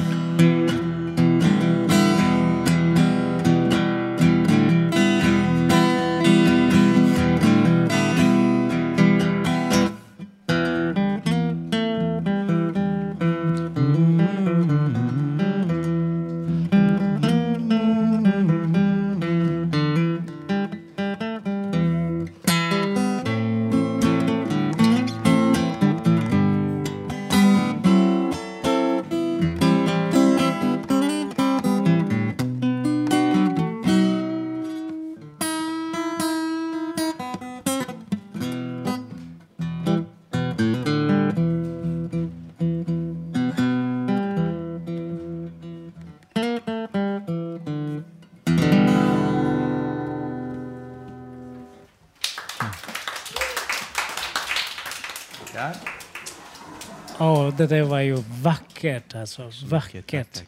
[57.58, 59.16] Det där var ju vackert.
[59.16, 60.44] Alltså, vackert.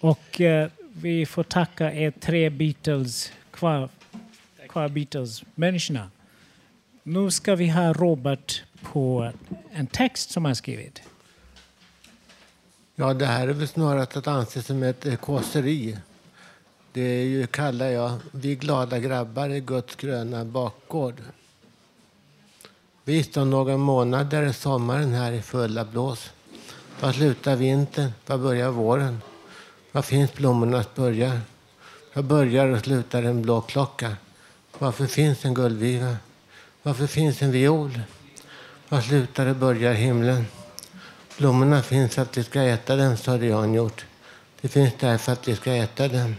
[0.00, 3.88] Och eh, vi får tacka er tre Beatles, kvar,
[4.68, 6.10] kvar Beatles-människorna.
[7.02, 9.32] Nu ska vi ha Robert på
[9.72, 11.02] en text som han skrivit.
[12.94, 15.98] Ja, det här är väl snarare att anse som ett eh, kåseri.
[16.92, 21.14] Det är ju, kallar jag Vi glada grabbar i Guds gröna bakgård.
[23.08, 26.30] Visst, om några månader är sommaren här i fulla blås.
[27.00, 28.12] Var slutar vintern?
[28.26, 29.22] Var börjar våren?
[29.92, 31.40] Var finns blommornas börjar?
[32.14, 34.16] Var börjar och slutar en blå klocka?
[34.78, 36.16] Varför finns en guldviva?
[36.82, 38.00] Varför finns en viol?
[38.88, 40.46] Var slutar och börjar himlen?
[41.38, 44.04] Blommorna finns för att vi ska äta dem, sa Jan gjort.
[44.60, 46.34] Det finns därför att vi ska äta dem.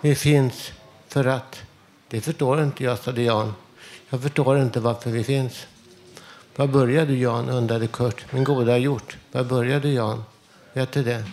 [0.00, 0.72] Vi finns
[1.08, 1.62] för att...
[2.08, 3.54] Det förstår inte jag, sade Jan.
[4.14, 5.66] Jag förstår inte varför vi finns.
[6.56, 7.48] Var började du, Jan?
[7.48, 8.32] undrade Kurt.
[8.32, 9.16] Min goda gjort.
[9.32, 10.24] Var började du, Jan?
[10.72, 11.24] Vet du det?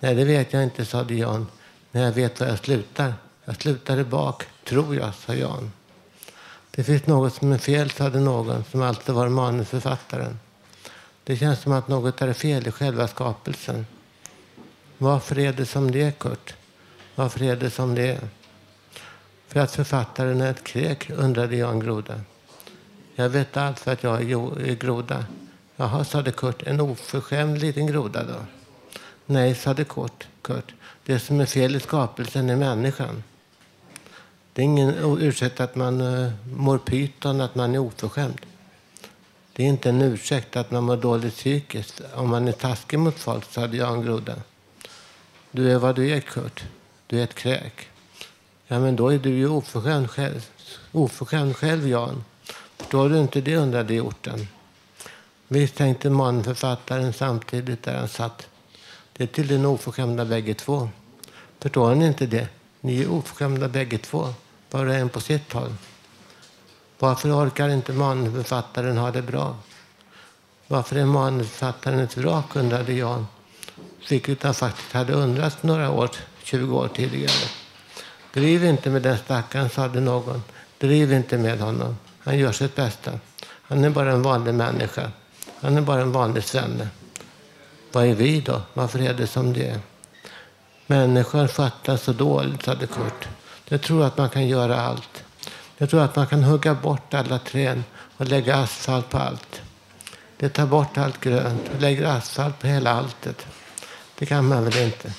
[0.00, 1.46] Nej, det vet jag inte, sade Jan.
[1.90, 3.14] Men jag vet var jag slutar.
[3.44, 5.72] Jag slutade bak, tror jag, sa Jan.
[6.70, 10.38] Det finns något som är fel, sade någon som alltid var manusförfattaren.
[11.24, 13.86] Det känns som att något är fel i själva skapelsen.
[14.98, 16.54] Varför är det som det, är, Kurt?
[17.14, 18.28] Varför är det som det är?
[19.58, 22.20] För att författaren är ett kräk, undrade Jan Groda.
[23.14, 25.24] Jag vet allt för att jag är groda.
[25.76, 26.62] Jaha, sade Kurt.
[26.62, 28.34] En oförskämd liten groda då?
[29.26, 30.28] Nej, sade Kurt.
[30.42, 30.74] Kurt.
[31.04, 33.22] Det som är fel i skapelsen är människan.
[34.52, 38.40] Det är ingen ursäkt att man uh, mår pyton, att man är oförskämd.
[39.52, 43.18] Det är inte en ursäkt att man mår dåligt psykiskt om man är taskig mot
[43.18, 44.34] folk, sade Jan Groda.
[45.50, 46.64] Du är vad du är, Kurt.
[47.06, 47.88] Du är ett kräk.
[48.70, 50.46] Ja, men då är du ju oförskämd själv,
[50.92, 52.24] oförskämd själv Jan.
[52.76, 54.48] Förstår du inte det, undrade orten.
[55.48, 58.46] Visst tänkte manförfattaren samtidigt där han satt.
[59.12, 60.88] Det är till den oförskämda bägge två.
[61.60, 62.48] Förstår ni inte det?
[62.80, 64.34] Ni är oförskämda bägge två,
[64.70, 65.74] var och en på sitt håll.
[66.98, 69.56] Varför orkar inte manusförfattaren ha det bra?
[70.66, 73.26] Varför är manusförfattaren ett vrak, undrade Jan.
[74.08, 76.10] Vilket han faktiskt hade undrat några år,
[76.42, 77.48] 20 år tidigare.
[78.32, 80.42] Driv inte med den stackaren, sade någon.
[80.78, 81.96] Driv inte med honom.
[82.20, 83.10] Han gör sitt bästa.
[83.62, 85.10] Han är bara en vanlig människa.
[85.60, 86.88] Han är bara en vanlig svenne.
[87.92, 88.62] Vad är vi då?
[88.74, 89.80] Varför är det som det är?
[90.86, 93.28] Människor fattas så dåligt, sade Kurt.
[93.68, 95.24] De tror att man kan göra allt.
[95.78, 97.82] De tror att man kan hugga bort alla träd
[98.16, 99.62] och lägga asfalt på allt.
[100.36, 103.46] De tar bort allt grönt och lägger asfalt på hela alltet.
[104.18, 105.12] Det kan man väl inte?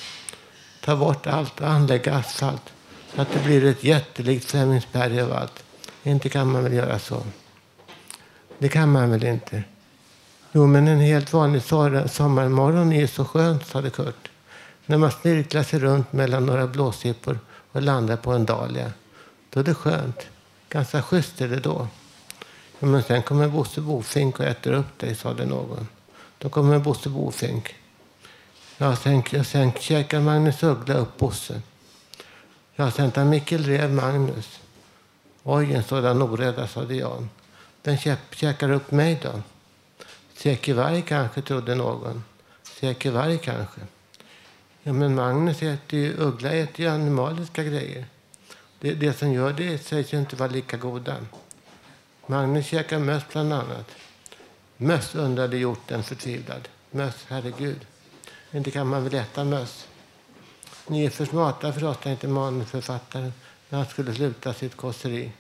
[0.81, 2.73] Ta bort allt och anlägga asfalt
[3.15, 5.63] så att det blir ett jättelikt Flemingsberg av allt.
[6.03, 7.23] Inte kan man väl göra så?
[8.57, 9.63] Det kan man väl inte?
[10.51, 14.29] Jo, men en helt vanlig sommarmorgon är så skönt, sade Kurt.
[14.85, 17.39] När man snirklar sig runt mellan några blåsippor
[17.71, 18.91] och landar på en dahlia.
[19.49, 20.27] Då är det skönt.
[20.69, 21.87] Ganska schysst är det då.
[22.79, 25.87] Ja, men sen kommer Bosse Bofink och äter upp dig, sade någon.
[26.37, 27.75] Då kommer Bosse Bofink.
[28.77, 31.61] Ja, sen, sen käkar Magnus Uggla upp Bosse.
[32.79, 34.59] Ja, sen tar Mikkel Rev Magnus.
[35.43, 37.29] Oj, en sådan orädda, sade Jan.
[37.83, 37.97] Vem
[38.31, 39.41] käkar upp mig då?
[40.33, 42.23] Säker varg kanske, trodde någon.
[42.63, 43.81] Säker varg kanske.
[44.83, 48.05] Ja, men Magnus äter ju, Uggla äter ju animaliska grejer.
[48.79, 51.15] Det, det som gör det sägs ju inte vara lika goda.
[52.25, 53.91] Magnus käkar möss bland annat.
[54.77, 56.67] Möss, undrade hjorten förtvivlad.
[56.91, 57.85] Möss, herregud.
[58.51, 59.88] Inte kan man väl äta möss?
[60.89, 63.33] Ni är för smarta för oss, tänkte manusförfattaren
[63.69, 65.31] när han skulle sluta sitt kåseri.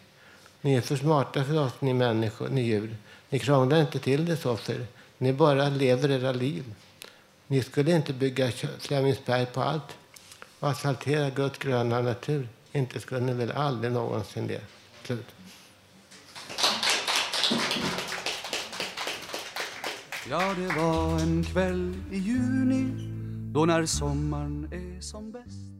[0.61, 2.97] Ni är för smarta för oss, ni människor, ni djur.
[3.29, 4.85] Ni krånglar inte till det så för
[5.17, 6.63] Ni bara lever era liv.
[7.47, 9.97] Ni skulle inte bygga Flemingsberg på allt
[10.59, 12.47] och asfaltera Guds gröna natur.
[12.71, 14.61] Inte skulle ni väl aldrig någonsin det.
[15.03, 15.25] Slut.
[20.29, 23.18] Ja, det var en kväll i juni
[23.53, 25.79] då när sommaren är som bäst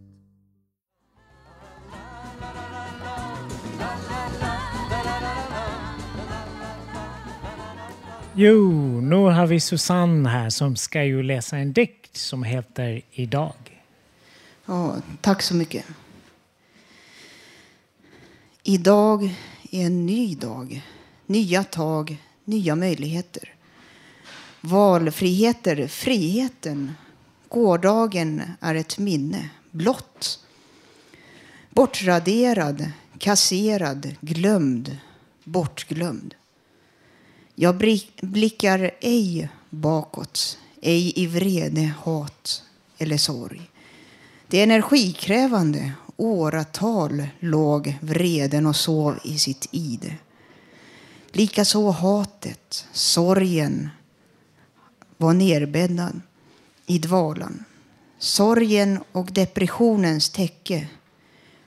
[8.36, 13.84] Jo, nu har vi Susanne här som ska ju läsa en dikt som heter Idag.
[14.66, 15.86] Ja, tack så mycket.
[18.64, 19.36] Idag
[19.72, 20.82] är en ny dag.
[21.26, 23.54] Nya tag, nya möjligheter.
[24.62, 26.94] Valfriheter, friheten.
[27.50, 30.40] Gårdagen är ett minne, blott.
[31.70, 34.98] Bortraderad, kasserad, glömd,
[35.44, 36.36] bortglömd.
[37.56, 37.76] Jag
[38.22, 42.64] blickar ej bakåt, ej i vrede, hat
[42.98, 43.62] eller sorg.
[44.48, 45.92] Det är energikrävande.
[46.18, 50.16] Åratal låg vreden och sov i sitt ide.
[51.32, 53.90] Likaså hatet, sorgen
[55.18, 56.22] var nerbäddad
[56.90, 57.64] i dvalan.
[58.20, 60.88] Sorgen och depressionens täcke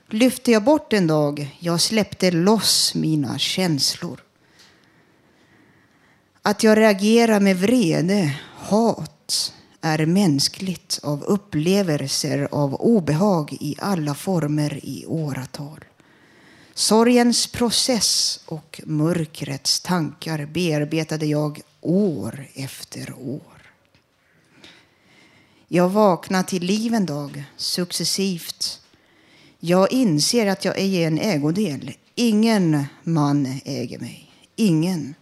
[0.09, 1.57] lyfte jag bort en dag.
[1.59, 4.23] Jag släppte loss mina känslor.
[6.41, 14.79] Att jag reagerar med vrede, hat, är mänskligt av upplevelser av obehag i alla former
[14.83, 15.85] i åratal.
[16.73, 23.52] Sorgens process och mörkrets tankar bearbetade jag år efter år.
[25.75, 28.81] Jag vaknar till liv en dag, successivt.
[29.59, 31.93] Jag inser att jag är en ägodel.
[32.15, 34.31] Ingen man äger mig.
[34.55, 35.15] Ingen.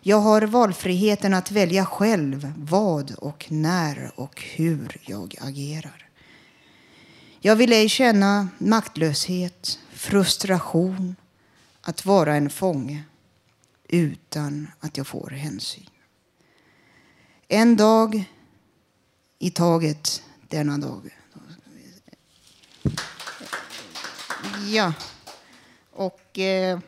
[0.00, 6.08] Jag har valfriheten att välja själv vad och när och hur jag agerar.
[7.40, 11.16] Jag vill ej känna maktlöshet, frustration,
[11.80, 13.02] att vara en fånge
[13.88, 15.90] utan att jag får hänsyn.
[17.48, 18.24] En dag
[19.38, 21.18] i taget denna dag.
[24.68, 24.92] Ja,
[25.90, 26.78] och eh,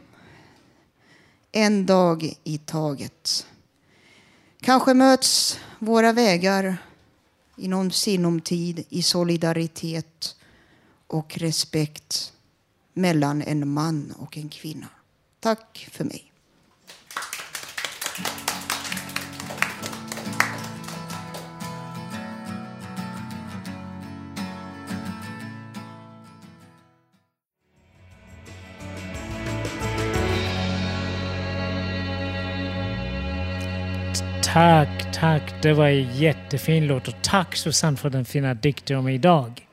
[1.52, 3.46] en dag i taget.
[4.60, 6.76] Kanske möts våra vägar
[7.56, 10.36] inom sinom tid i solidaritet
[11.06, 12.32] och respekt
[12.92, 14.88] mellan en man och en kvinna.
[15.40, 16.29] Tack för mig.
[34.52, 35.62] Tack, tack.
[35.62, 39.66] Det var en jättefin låt och tack Susanne för den fina dikten om idag.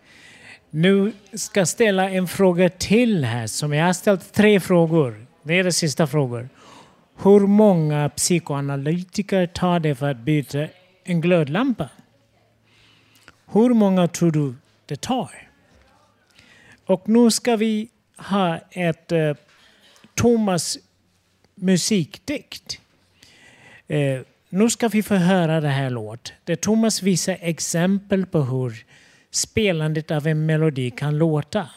[0.70, 5.26] Nu ska jag ställa en fråga till här som jag har ställt tre frågor.
[5.44, 6.50] Det är de sista frågor.
[7.24, 10.68] Hur många psykoanalytiker tar det för att byta
[11.04, 11.90] en glödlampa?
[13.46, 14.56] Hur många tror du
[14.86, 15.50] det tar?
[16.86, 19.34] Och nu ska vi ha ett eh,
[20.16, 20.78] Thomas
[21.56, 22.80] musikdikt.
[23.88, 26.34] Eh, nu ska vi få höra det här låt.
[26.44, 28.86] Där Thomas visar exempel på hur
[29.32, 31.70] spelandet av en melodi kan låta.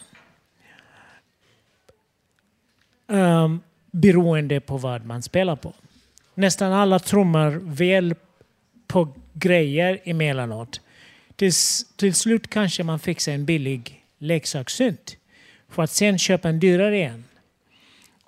[3.07, 3.61] Um,
[3.91, 5.73] beroende på vad man spelar på.
[6.35, 8.15] Nästan alla trummar väl
[8.87, 10.81] på grejer emellanåt.
[11.35, 11.51] Till,
[11.95, 15.17] till slut kanske man fixar en billig leksakssynt
[15.69, 17.23] för att sen köpa en dyrare igen.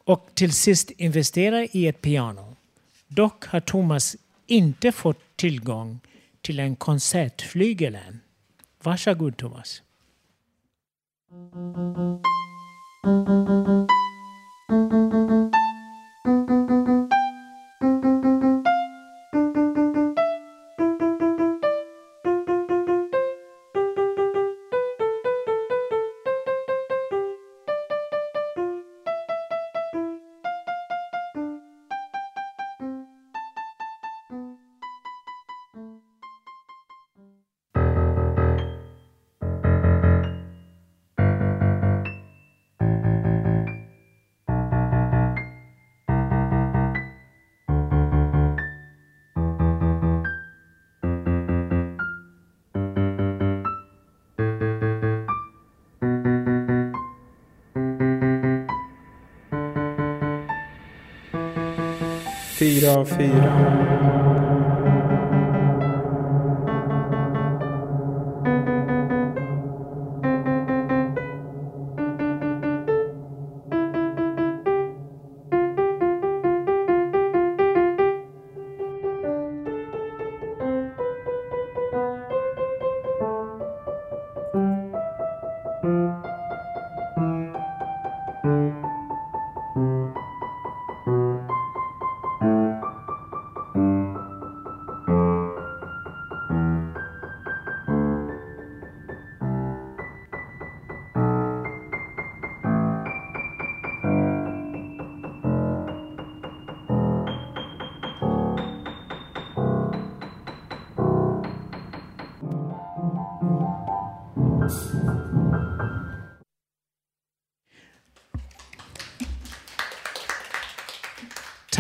[0.06, 2.56] Och till sist investera i ett piano.
[3.08, 4.16] Dock har Thomas
[4.48, 6.00] inte fått tillgång
[6.41, 8.20] till en konsertflygel än.
[8.84, 9.82] Varsågod Thomas.
[17.84, 18.33] fyra
[62.64, 64.22] av fyra.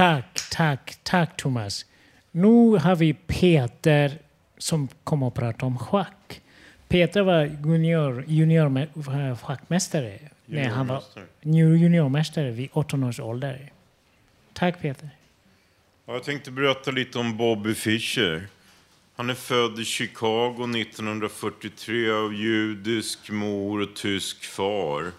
[0.03, 1.85] Tack, Tack, tack Thomas.
[2.31, 4.19] Nu har vi Peter
[4.57, 6.41] som kommer att prata om schack.
[6.87, 11.03] Peter var junior, junior schackmästare när han var
[11.43, 13.71] juniormästare vid 18 års ålder.
[14.53, 15.09] Tack Peter.
[16.05, 18.47] Ja, jag tänkte berätta lite om Bobby Fischer.
[19.15, 25.11] Han är född i Chicago 1943 av judisk mor och tysk far.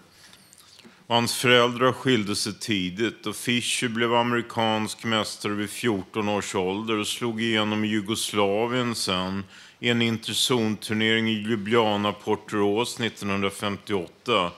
[1.07, 6.97] Och hans föräldrar skilde sig tidigt och Fischer blev amerikansk mästare vid 14 års ålder
[6.97, 9.43] och slog igenom i Jugoslavien sen
[9.79, 14.51] i en interzonturnering i Ljubljana, Porterås 1958.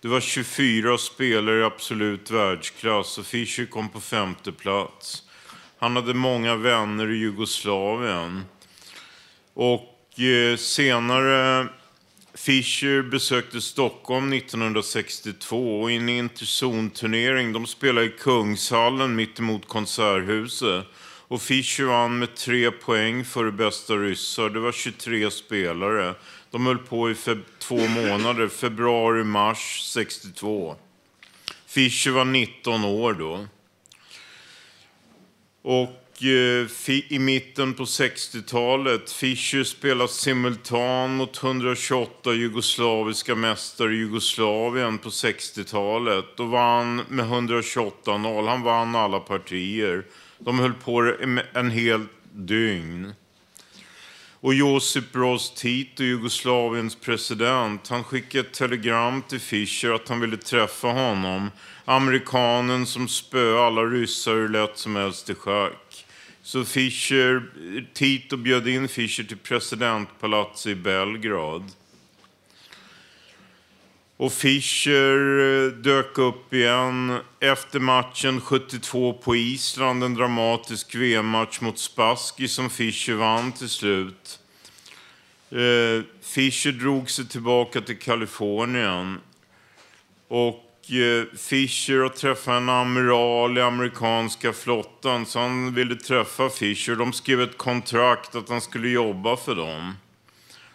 [0.00, 5.22] Det var 24 spelare i absolut världsklass och Fischer kom på femte plats.
[5.78, 8.44] Han hade många vänner i Jugoslavien.
[9.54, 11.68] Och eh, senare
[12.40, 20.86] Fischer besökte Stockholm 1962 och i en interzonturnering, de spelade i Kungshallen mittemot Konserthuset.
[21.28, 24.50] Och Fischer vann med tre poäng före bästa ryssar.
[24.50, 26.14] Det var 23 spelare.
[26.50, 27.14] De höll på i
[27.58, 30.76] två månader, februari-mars 62.
[31.66, 33.46] Fischer var 19 år då.
[35.62, 44.98] Och Eh, i mitten på 60-talet, Fischer spelade simultan mot 128 jugoslaviska mästare i Jugoslavien
[44.98, 48.48] på 60-talet och vann med 128-0.
[48.48, 50.04] Han vann alla partier.
[50.38, 51.14] De höll på
[51.52, 53.12] en hel dygn.
[54.42, 60.36] Och Josip Broz Tito, Jugoslaviens president, han skickade ett telegram till Fischer att han ville
[60.36, 61.50] träffa honom.
[61.84, 65.89] Amerikanen som spöade alla ryssar hur lätt som helst i schack.
[66.42, 67.42] Så Fischer,
[67.94, 71.72] Tito bjöd in Fischer till presidentpalatset i Belgrad.
[74.16, 80.04] Och Fischer eh, dök upp igen efter matchen 72 på Island.
[80.04, 84.38] En dramatisk VM-match mot Spassky som Fischer vann till slut.
[85.50, 89.20] Eh, Fischer drog sig tillbaka till Kalifornien.
[90.28, 96.96] Och Fisher Fischer träffa en amiral i amerikanska flottan så han ville träffa Fischer.
[96.96, 99.96] De skrev ett kontrakt att han skulle jobba för dem.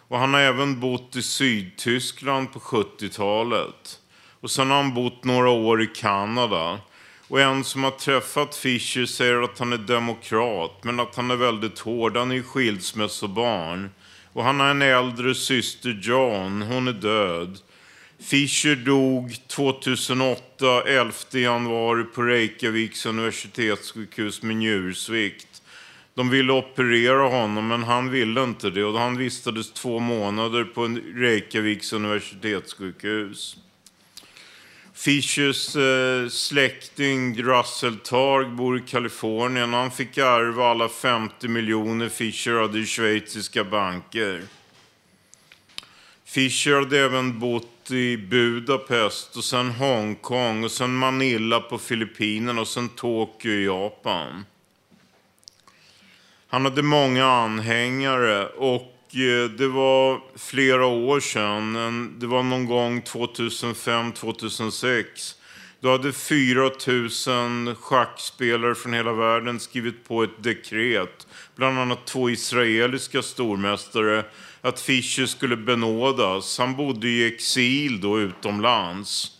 [0.08, 4.00] Och han har även bott i Sydtyskland på 70-talet.
[4.40, 6.78] Och sen har han bott några år i Kanada.
[7.28, 11.36] Och en som har träffat Fischer säger att han är demokrat, men att han är
[11.36, 12.16] väldigt hård.
[12.16, 13.90] Han är ju skilsmässobarn.
[14.32, 16.62] Och han har en äldre syster, John.
[16.62, 17.58] Hon är död.
[18.18, 25.62] Fischer dog 2008, 11 januari, på Reykjaviks universitetssjukhus med njursvikt.
[26.14, 28.84] De ville operera honom, men han ville inte det.
[28.84, 33.56] Och han vistades två månader på Reykjaviks universitetssjukhus.
[34.94, 39.72] Fischers eh, släkting Russell Targ bor i Kalifornien.
[39.72, 44.42] Han fick ärva alla 50 miljoner Fischer hade i schweiziska banker.
[46.36, 52.68] Fischer hade även bott i Budapest och sen Hongkong och sen Manila på Filippinerna och
[52.68, 54.44] sen Tokyo i Japan.
[56.48, 63.00] Han hade många anhängare och eh, det var flera år sedan, det var någon gång
[63.00, 65.04] 2005-2006.
[65.80, 66.70] Då hade 4
[67.66, 74.24] 000 schackspelare från hela världen skrivit på ett dekret, bland annat två israeliska stormästare,
[74.66, 76.58] att Fischer skulle benådas.
[76.58, 79.32] Han bodde i exil då utomlands.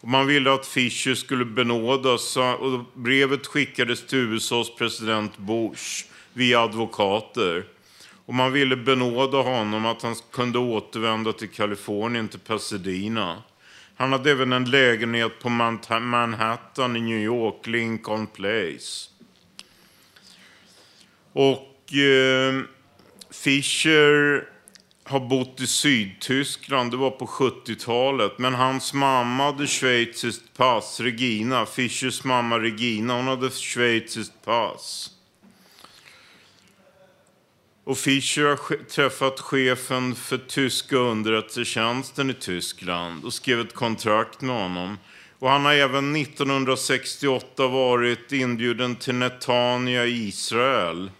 [0.00, 6.60] Och man ville att Fischer skulle benådas och brevet skickades till USAs president Bush via
[6.60, 7.64] advokater.
[8.26, 13.42] Och man ville benåda honom att han kunde återvända till Kalifornien, till Pasadena.
[13.96, 15.48] Han hade även en lägenhet på
[16.00, 19.10] Manhattan i New York, Lincoln Place.
[21.32, 22.62] Och eh,
[23.30, 24.53] Fischer
[25.04, 28.38] har bott i Sydtyskland, det var på 70-talet.
[28.38, 31.66] Men hans mamma hade schweiziskt pass, Regina.
[31.66, 35.10] Fischers mamma Regina, hon hade schweiziskt pass.
[37.84, 44.62] Och Fischer har träffat chefen för tyska underrättelsetjänsten i Tyskland och skrev ett kontrakt med
[44.62, 44.98] honom.
[45.38, 51.10] Och han har även 1968 varit inbjuden till Netanya i Israel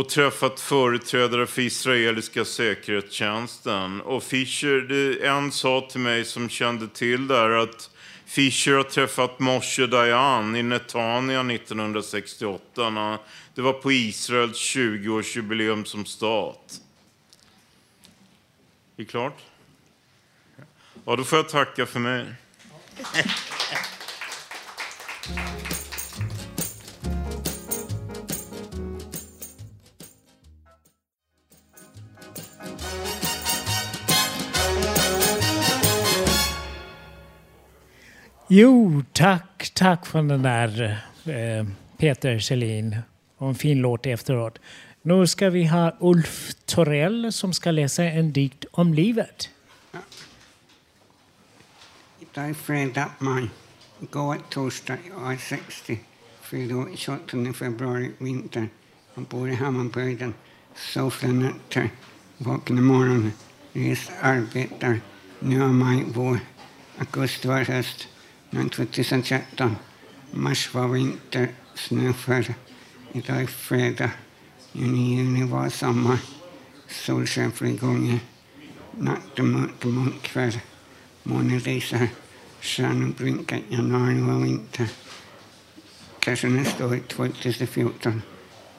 [0.00, 4.00] och träffat företrädare för israeliska säkerhetstjänsten.
[4.00, 7.90] Och Fischer, det, en sa till mig som kände till det här att
[8.26, 13.18] Fischer har träffat Moshe Dayan i Netanya 1968.
[13.54, 16.80] Det var på Israels 20-årsjubileum som stat.
[18.96, 19.38] Är det klart?
[21.04, 22.26] Ja, då får jag tacka för mig.
[38.52, 42.96] Jo, tack, tack för den där eh, Peter Kjellin.
[43.36, 44.58] Och en fin låt efteråt.
[45.02, 49.50] Nu ska vi ha Ulf Torell som ska läsa en dikt om livet.
[52.20, 53.48] Idag är fredag, maj.
[54.00, 56.00] Igår torsdag, jag är 60.
[56.42, 58.68] Fyra år, 28 februari, vinter.
[59.14, 60.34] Jag bor i Hammarbyhöjden.
[60.74, 61.90] Sover nätter.
[62.38, 63.32] Vaknar morgonen.
[63.72, 65.00] Reser, arbetar.
[65.38, 66.38] Nu är maj, vår.
[66.98, 68.08] Augusti var höst.
[68.50, 69.76] Men 2013.
[70.30, 71.48] Mars var vinter.
[71.74, 72.52] Snö föll.
[73.12, 74.10] Idag är fredag.
[74.72, 76.18] Juni, juni var sommar.
[76.88, 78.18] Solsken flera gånger.
[78.98, 80.58] Natten mörk, mörk kväll.
[81.22, 82.08] Månen risar.
[82.60, 83.60] Stjärnor blinkar.
[83.68, 84.88] Januari var vinter.
[86.18, 88.22] Kanske nästa år, 2014.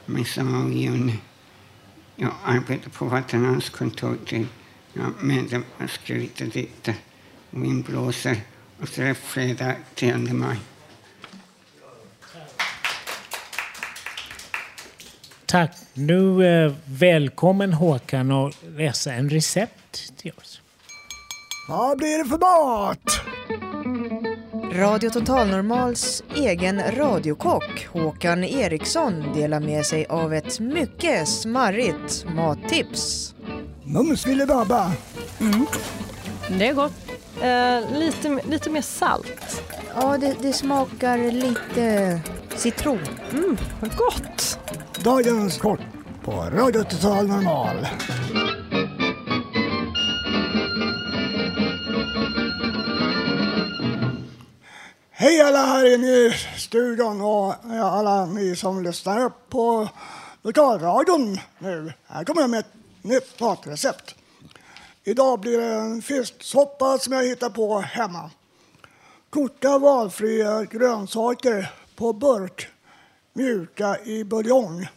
[0.06, 1.20] Midsommar och juni.
[2.16, 4.48] Jag arbetar på Vattenfalls kontortid.
[4.94, 6.96] Jag är medlem och skriver dikter.
[7.50, 8.42] Vind blåser.
[8.82, 10.58] Och så är det fredag 10 maj.
[15.46, 15.72] Tack.
[15.94, 20.62] Nu eh, välkommen Håkan och läsa en recept till oss.
[21.70, 23.22] Vad blir det för mat?
[24.74, 33.36] Radio Total Normals egen radiokock Håkan Eriksson delar med sig av ett mycket smarrigt mattips.
[33.84, 34.92] Mums filibabba.
[35.40, 35.66] Mm.
[36.50, 37.11] Det är gott.
[37.42, 39.64] Eh, lite, lite mer salt.
[39.96, 42.20] Ja, det, det smakar lite
[42.56, 43.00] citron.
[43.32, 44.60] Mm, vad gott!
[45.04, 45.80] Dagens kort
[46.24, 47.88] på Radio Total Normal.
[55.12, 57.54] Hej alla här inne i studion och
[57.84, 59.90] alla ni som lyssnar på
[60.42, 61.94] lokalradion nu.
[62.08, 64.16] Här kommer jag med ett nytt matrecept.
[65.04, 68.32] Idag blir det en fisksoppa som jag hittar på hemma.
[69.30, 72.68] Koka valfria grönsaker på burk,
[73.34, 74.88] mjuka i buljong.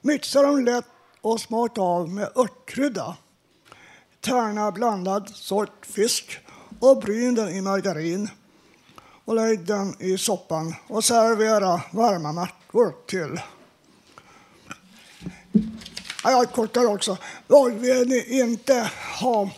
[0.00, 0.84] Mixa dem lätt
[1.20, 3.16] och smaka av med örtkrydda.
[4.20, 6.38] Tärna blandad sort fisk
[6.80, 8.30] och bryn den i margarin.
[9.24, 13.40] Och lägg den i soppan och servera varma mackor till.
[16.22, 17.16] Jag kortar också.
[17.46, 18.90] Och vill ni inte
[19.20, 19.50] ha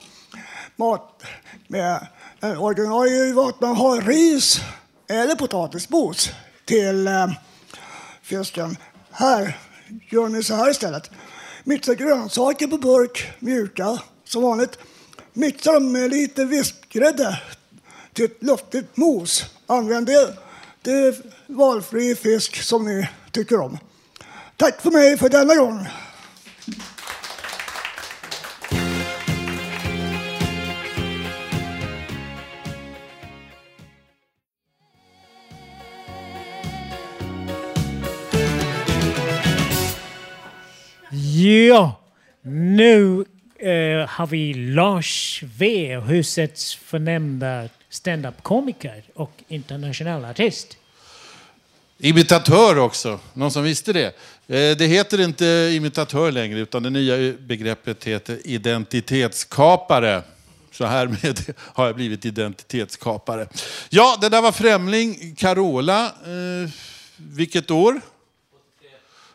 [0.77, 1.23] mat
[1.69, 1.93] med
[2.43, 4.61] eh, en ordinarie att man har ris
[5.09, 6.31] eller potatismos
[6.65, 7.31] till eh,
[8.23, 8.77] fisken.
[9.11, 9.59] Här
[10.11, 11.11] gör ni så här istället.
[11.65, 14.79] Mixa grönsaker på burk, mjuka som vanligt.
[15.33, 17.41] Mixa dem med lite vispgrädde
[18.13, 19.45] till ett luftigt mos.
[19.67, 20.37] Använd det
[20.83, 23.79] till valfri fisk som ni tycker om.
[24.57, 25.87] Tack för mig för denna gång.
[41.41, 42.01] Ja,
[42.43, 43.25] nu
[43.59, 50.77] eh, har vi Lars V, husets förnämnda standup-komiker och internationell artist.
[51.99, 54.07] Imitatör också, någon som visste det.
[54.07, 60.23] Eh, Det heter inte imitatör längre, utan det nya begreppet heter identitetskapare.
[60.73, 63.49] Så härmed har jag blivit identitetskapare.
[63.89, 66.05] Ja, det där var Främling, Carola.
[66.07, 66.71] Eh,
[67.17, 68.01] vilket år?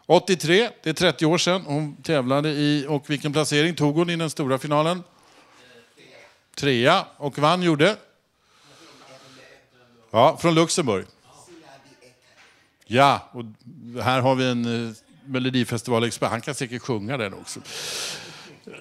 [0.06, 4.16] 83, det är 30 år sedan hon tävlade i, och vilken placering tog hon i
[4.16, 5.04] den stora finalen?
[6.56, 7.98] Trea, och vann gjorde?
[10.12, 11.06] Ja, från Luxemburg.
[12.86, 13.44] Ja, och
[14.04, 14.94] här har vi en eh,
[15.26, 16.30] Melodifestivalexpert.
[16.30, 17.60] Han kan säkert sjunga den också.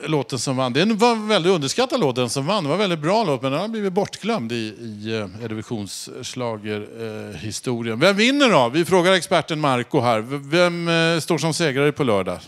[0.07, 0.73] Låten som vann.
[0.73, 2.65] Det var en väldigt underskattad låt, den som vann.
[2.65, 8.01] Det var en väldigt bra låt, men den har blivit bortglömd i, i eh, Eurovisionsschlagerhistorien.
[8.01, 8.69] Vem vinner då?
[8.69, 10.21] Vi frågar experten Marco här.
[10.51, 12.39] Vem eh, står som segrare på lördag?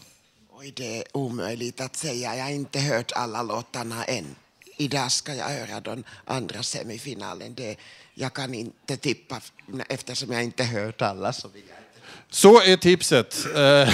[0.58, 2.36] Oj, det är omöjligt att säga.
[2.36, 4.24] Jag har inte hört alla låtarna än.
[4.76, 7.54] Idag ska jag höra den andra semifinalen.
[7.54, 7.76] Det,
[8.14, 9.40] jag kan inte tippa
[9.88, 11.32] eftersom jag inte hört alla.
[11.32, 12.00] Så vill jag inte.
[12.30, 13.36] Så är tipset.
[13.54, 13.88] Eh,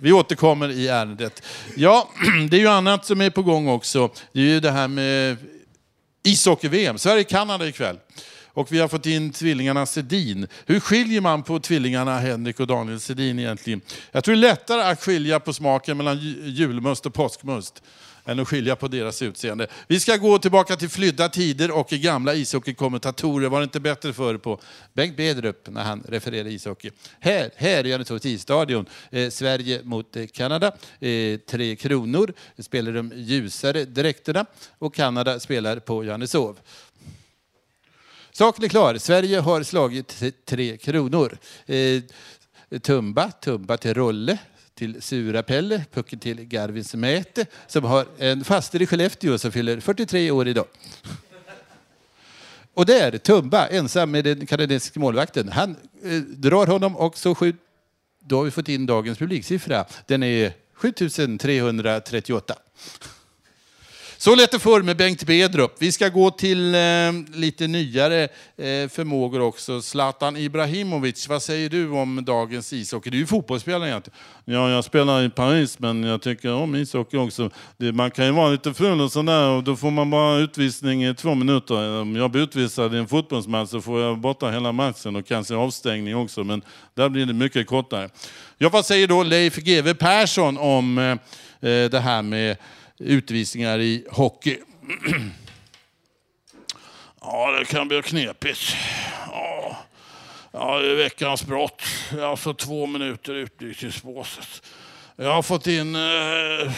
[0.00, 1.42] vi återkommer i ärendet.
[1.76, 2.08] Ja,
[2.50, 4.10] det är ju annat som är på gång också.
[4.32, 5.36] Det är ju det här med
[6.22, 6.98] ishockey-VM.
[6.98, 7.98] Sverige-Kanada ikväll.
[8.46, 10.46] Och vi har fått in tvillingarna Sedin.
[10.66, 13.80] Hur skiljer man på tvillingarna Henrik och Daniel Sedin egentligen?
[14.12, 17.82] Jag tror det är lättare att skilja på smaken mellan julmust och påskmust
[18.28, 19.66] än att skilja på deras utseende.
[19.86, 23.48] Vi ska gå tillbaka till flydda tider och gamla ishockeykommentatorer.
[23.48, 24.60] Var det inte bättre förr på
[24.92, 26.90] Bengt Bedrup när han refererade ishockey?
[27.20, 30.72] Här, här i Johanneshov isstadion, eh, Sverige mot eh, Kanada.
[31.00, 34.46] Eh, tre kronor spelar de ljusare dräkterna
[34.78, 36.58] och Kanada spelar på Johanneshov.
[38.32, 38.98] Saken är klar.
[38.98, 41.38] Sverige har slagit tre kronor.
[41.66, 42.02] Eh,
[42.82, 44.38] Tumba, Tumba till Rolle,
[44.78, 50.30] till Surapelle, Pucken till Garvins Mäte som har en faster i Skellefteå som fyller 43
[50.30, 50.66] år idag.
[52.74, 55.48] Och där, Tumba, ensam med den kanadensiska målvakten.
[55.48, 57.56] Han eh, drar honom och så skjut...
[58.20, 59.84] Då har vi fått in dagens publiksiffra.
[60.06, 62.54] Den är 7338.
[64.20, 65.74] Så lät det förr med Bengt Bedrup.
[65.78, 66.80] Vi ska gå till eh,
[67.34, 69.82] lite nyare eh, förmågor också.
[69.82, 73.10] Zlatan Ibrahimovic, vad säger du om dagens ishockey?
[73.10, 74.18] Du är ju fotbollsspelare egentligen.
[74.44, 77.50] Ja, jag spelar i Paris, men jag tycker om ishockey också.
[77.76, 81.04] Det, man kan ju vara lite full och sådär och då får man bara utvisning
[81.04, 82.00] i två minuter.
[82.00, 85.54] Om jag blir utvisad i en fotbollsmatch så får jag borta hela matchen och kanske
[85.54, 86.62] avstängning också, men
[86.94, 88.08] där blir det mycket kortare.
[88.58, 91.10] Ja, vad säger då Leif GW Persson om eh,
[91.70, 92.56] eh, det här med
[92.98, 94.58] utvisningar i hockey?
[97.20, 98.60] Ja, det kan bli knepigt.
[99.26, 99.76] Ja,
[100.52, 101.82] ja det är veckans brott.
[102.22, 104.62] Alltså två minuter utvisningsbåset.
[105.16, 106.72] Jag har fått in eh,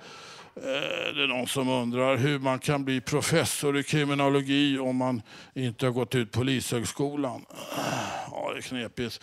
[0.55, 5.21] Eh, det är någon som undrar hur man kan bli professor i kriminologi om man
[5.53, 7.45] inte har gått ut Polishögskolan.
[8.31, 9.21] Ja, det är knepigt.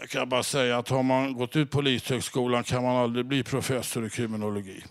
[0.00, 4.06] Jag kan bara säga att har man gått ut Polishögskolan kan man aldrig bli professor
[4.06, 4.84] i kriminologi.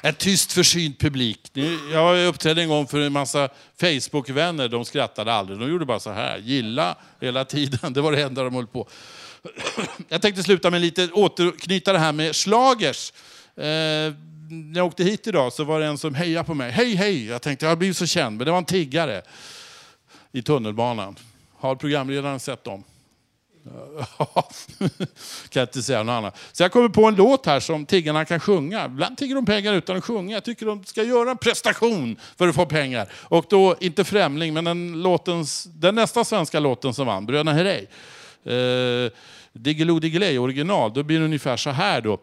[0.00, 1.50] En tyst försynt publik.
[1.92, 3.48] Jag uppträdde en gång för en massa
[3.80, 4.68] Facebook-vänner.
[4.68, 5.58] De skrattade aldrig.
[5.58, 6.38] De gjorde bara så här.
[6.38, 7.92] Gilla hela tiden.
[7.92, 8.88] Det var det enda de höll på.
[10.08, 13.12] Jag tänkte sluta med lite återknyta det här med slagers.
[13.56, 13.64] Eh,
[14.50, 16.70] när jag åkte hit idag så var det en som hejade på mig.
[16.70, 17.26] Hej, hej!
[17.26, 19.22] Jag tänkte jag har blivit så känd, men det var en tiggare
[20.32, 21.16] i tunnelbanan.
[21.58, 22.84] Har programledaren sett dem?
[24.18, 24.48] Ja,
[25.48, 26.38] kan inte säga något annat.
[26.52, 28.84] Så jag kommer på en låt här som tiggarna kan sjunga.
[28.84, 30.36] Ibland tigger de pengar utan att sjunga.
[30.36, 33.08] Jag tycker de ska göra en prestation för att få pengar.
[33.12, 37.86] Och då, inte Främling, men den, låtens, den nästa svenska låten som vann, Bröderna Herrey.
[38.46, 39.12] Eh,
[39.52, 42.18] Diggiloo Diggiley original, då blir det ungefär så här då.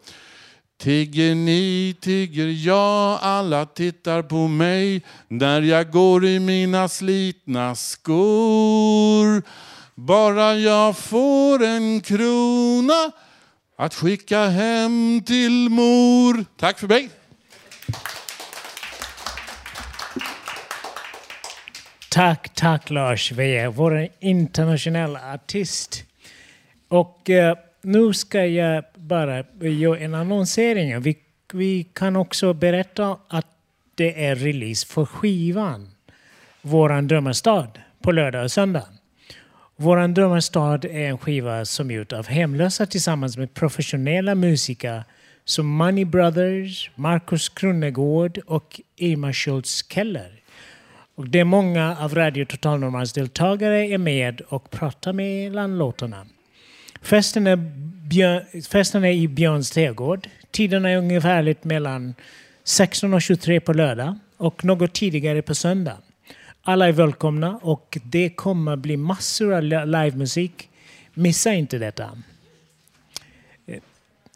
[0.82, 9.42] Tigger ni, tigger jag, alla tittar på mig när jag går i mina slitna skor.
[9.94, 13.12] Bara jag får en krona
[13.76, 16.44] att skicka hem till mor.
[16.56, 17.10] Tack för mig.
[22.10, 26.04] Tack, tack Lars Wehe, vår internationella artist.
[26.92, 31.00] Och eh, nu ska jag bara göra en annonsering.
[31.00, 31.18] Vi,
[31.52, 33.46] vi kan också berätta att
[33.94, 35.90] det är release för skivan
[36.62, 37.68] Våran drömmarstad
[38.02, 38.84] på lördag och söndag.
[39.76, 45.04] Våran drömmarstad är en skiva som är gjord av hemlösa tillsammans med professionella musiker
[45.44, 50.42] som Money Brothers, Markus Krunegård och Irma Schultz Keller.
[51.14, 56.26] Och det är många av Radio Total Normals deltagare är med och pratar mellan låtarna.
[57.02, 57.56] Festen är,
[58.08, 60.28] Björ- festen är i Björns trädgård.
[60.50, 62.14] Tiden är ungefärligt mellan
[62.64, 65.96] 16 och 23 på lördag och något tidigare på söndag.
[66.62, 70.68] Alla är välkomna och det kommer bli massor av livemusik.
[71.14, 72.18] Missa inte detta.
[73.66, 73.78] Eh,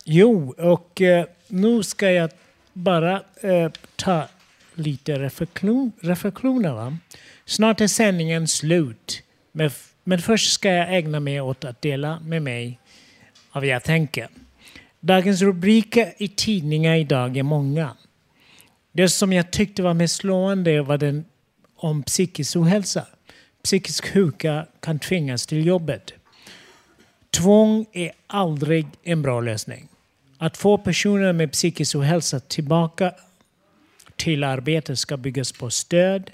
[0.04, 2.30] jo, och eh, nu ska jag
[2.72, 4.28] bara eh, ta
[4.74, 6.72] lite reflektion, reflektioner.
[6.72, 6.96] Va?
[7.44, 9.22] Snart är sändningen slut.
[9.52, 9.72] med
[10.08, 12.78] men först ska jag ägna mig åt att dela med mig
[13.50, 14.28] av vad jag tänker.
[15.00, 17.96] Dagens rubriker i tidningar idag är många.
[18.92, 21.24] Det som jag tyckte var mest slående var den
[21.76, 23.06] om psykisk ohälsa.
[23.62, 26.12] Psykisk sjuka kan tvingas till jobbet.
[27.30, 29.88] Tvång är aldrig en bra lösning.
[30.38, 33.12] Att få personer med psykisk ohälsa tillbaka
[34.16, 36.30] till arbete ska byggas på stöd,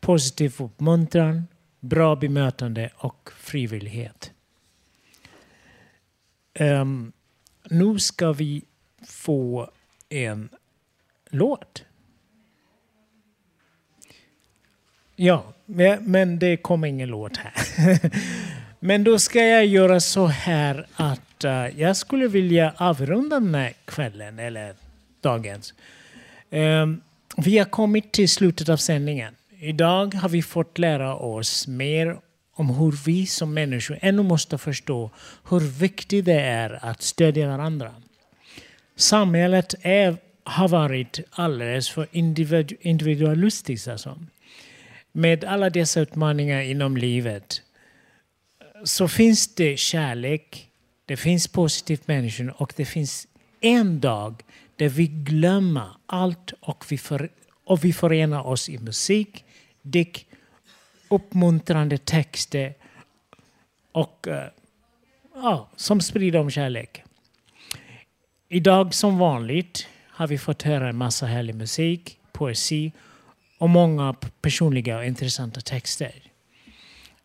[0.00, 1.46] positiv uppmuntran,
[1.80, 4.32] bra bemötande och frivillighet.
[6.58, 7.12] Um,
[7.64, 8.62] nu ska vi
[9.06, 9.70] få
[10.08, 10.48] en
[11.30, 11.84] låt.
[15.16, 15.52] Ja,
[16.00, 17.52] men det kommer ingen låt här.
[18.80, 23.72] men då ska jag göra så här att uh, jag skulle vilja avrunda den här
[23.84, 24.74] kvällen, eller
[25.20, 25.74] dagens.
[26.50, 27.00] Um,
[27.36, 29.34] vi har kommit till slutet av sändningen.
[29.58, 32.16] Idag har vi fått lära oss mer
[32.54, 35.10] om hur vi som människor ännu måste förstå
[35.50, 37.94] hur viktigt det är att stödja varandra.
[38.96, 43.88] Samhället är, har varit alldeles för individu- individualistiskt.
[43.88, 44.18] Alltså.
[45.12, 47.62] Med alla dessa utmaningar inom livet
[48.84, 50.68] så finns det kärlek,
[51.06, 53.26] det finns positivt människor och det finns
[53.60, 54.42] en dag
[54.76, 57.28] där vi glömmer allt och vi, för,
[57.64, 59.44] och vi förenar oss i musik,
[59.86, 60.26] Dick,
[61.08, 62.74] uppmuntrande texter
[63.92, 64.48] och eh,
[65.34, 67.02] ja, som sprider om kärlek.
[68.48, 72.92] Idag som vanligt har vi fått höra en massa härlig musik, poesi
[73.58, 76.12] och många personliga och intressanta texter.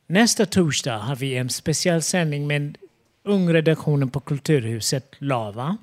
[0.08, 2.78] Nästa torsdag har vi en speciell sändning med
[3.24, 5.78] ungredaktionen på Kulturhuset Lava.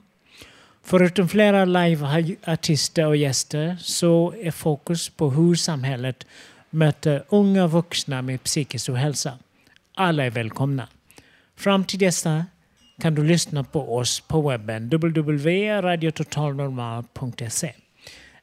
[0.82, 6.26] Förutom flera liveartister och gäster så är fokus på hur samhället
[6.70, 9.38] möter unga vuxna med psykisk ohälsa.
[9.94, 10.88] Alla är välkomna.
[11.56, 12.46] Fram till dessa
[13.00, 17.72] kan du lyssna på oss på webben www.radiototalnormal.se.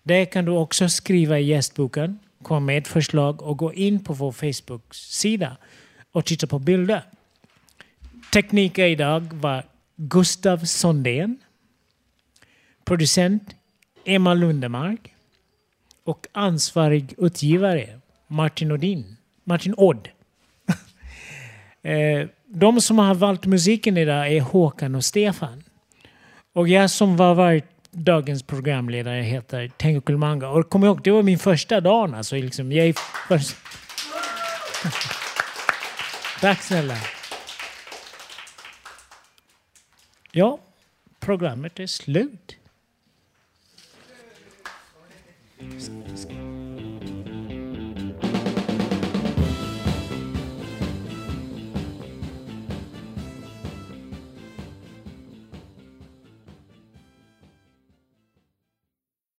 [0.03, 4.31] Där kan du också skriva i gästboken, komma med förslag och gå in på vår
[4.31, 5.57] Facebook-sida
[6.11, 7.03] och titta på bilder.
[8.33, 9.65] Tekniker idag var
[9.95, 11.37] Gustav Sondén,
[12.85, 13.55] producent
[14.05, 15.13] Emma Lundemark
[16.03, 19.17] och ansvarig utgivare Martin Odin.
[19.43, 20.09] Martin Odd.
[21.85, 25.63] Eh, de som har valt musiken idag är Håkan och Stefan.
[26.53, 30.49] Och jag som var varit dagens programledare heter Tengo Kulmanga.
[30.49, 32.15] Och kom ihåg, det var min första dag.
[32.15, 32.95] Alltså, liksom, jag är.
[36.41, 36.97] Tack snälla.
[40.31, 40.59] Ja,
[41.19, 42.55] programmet är slut.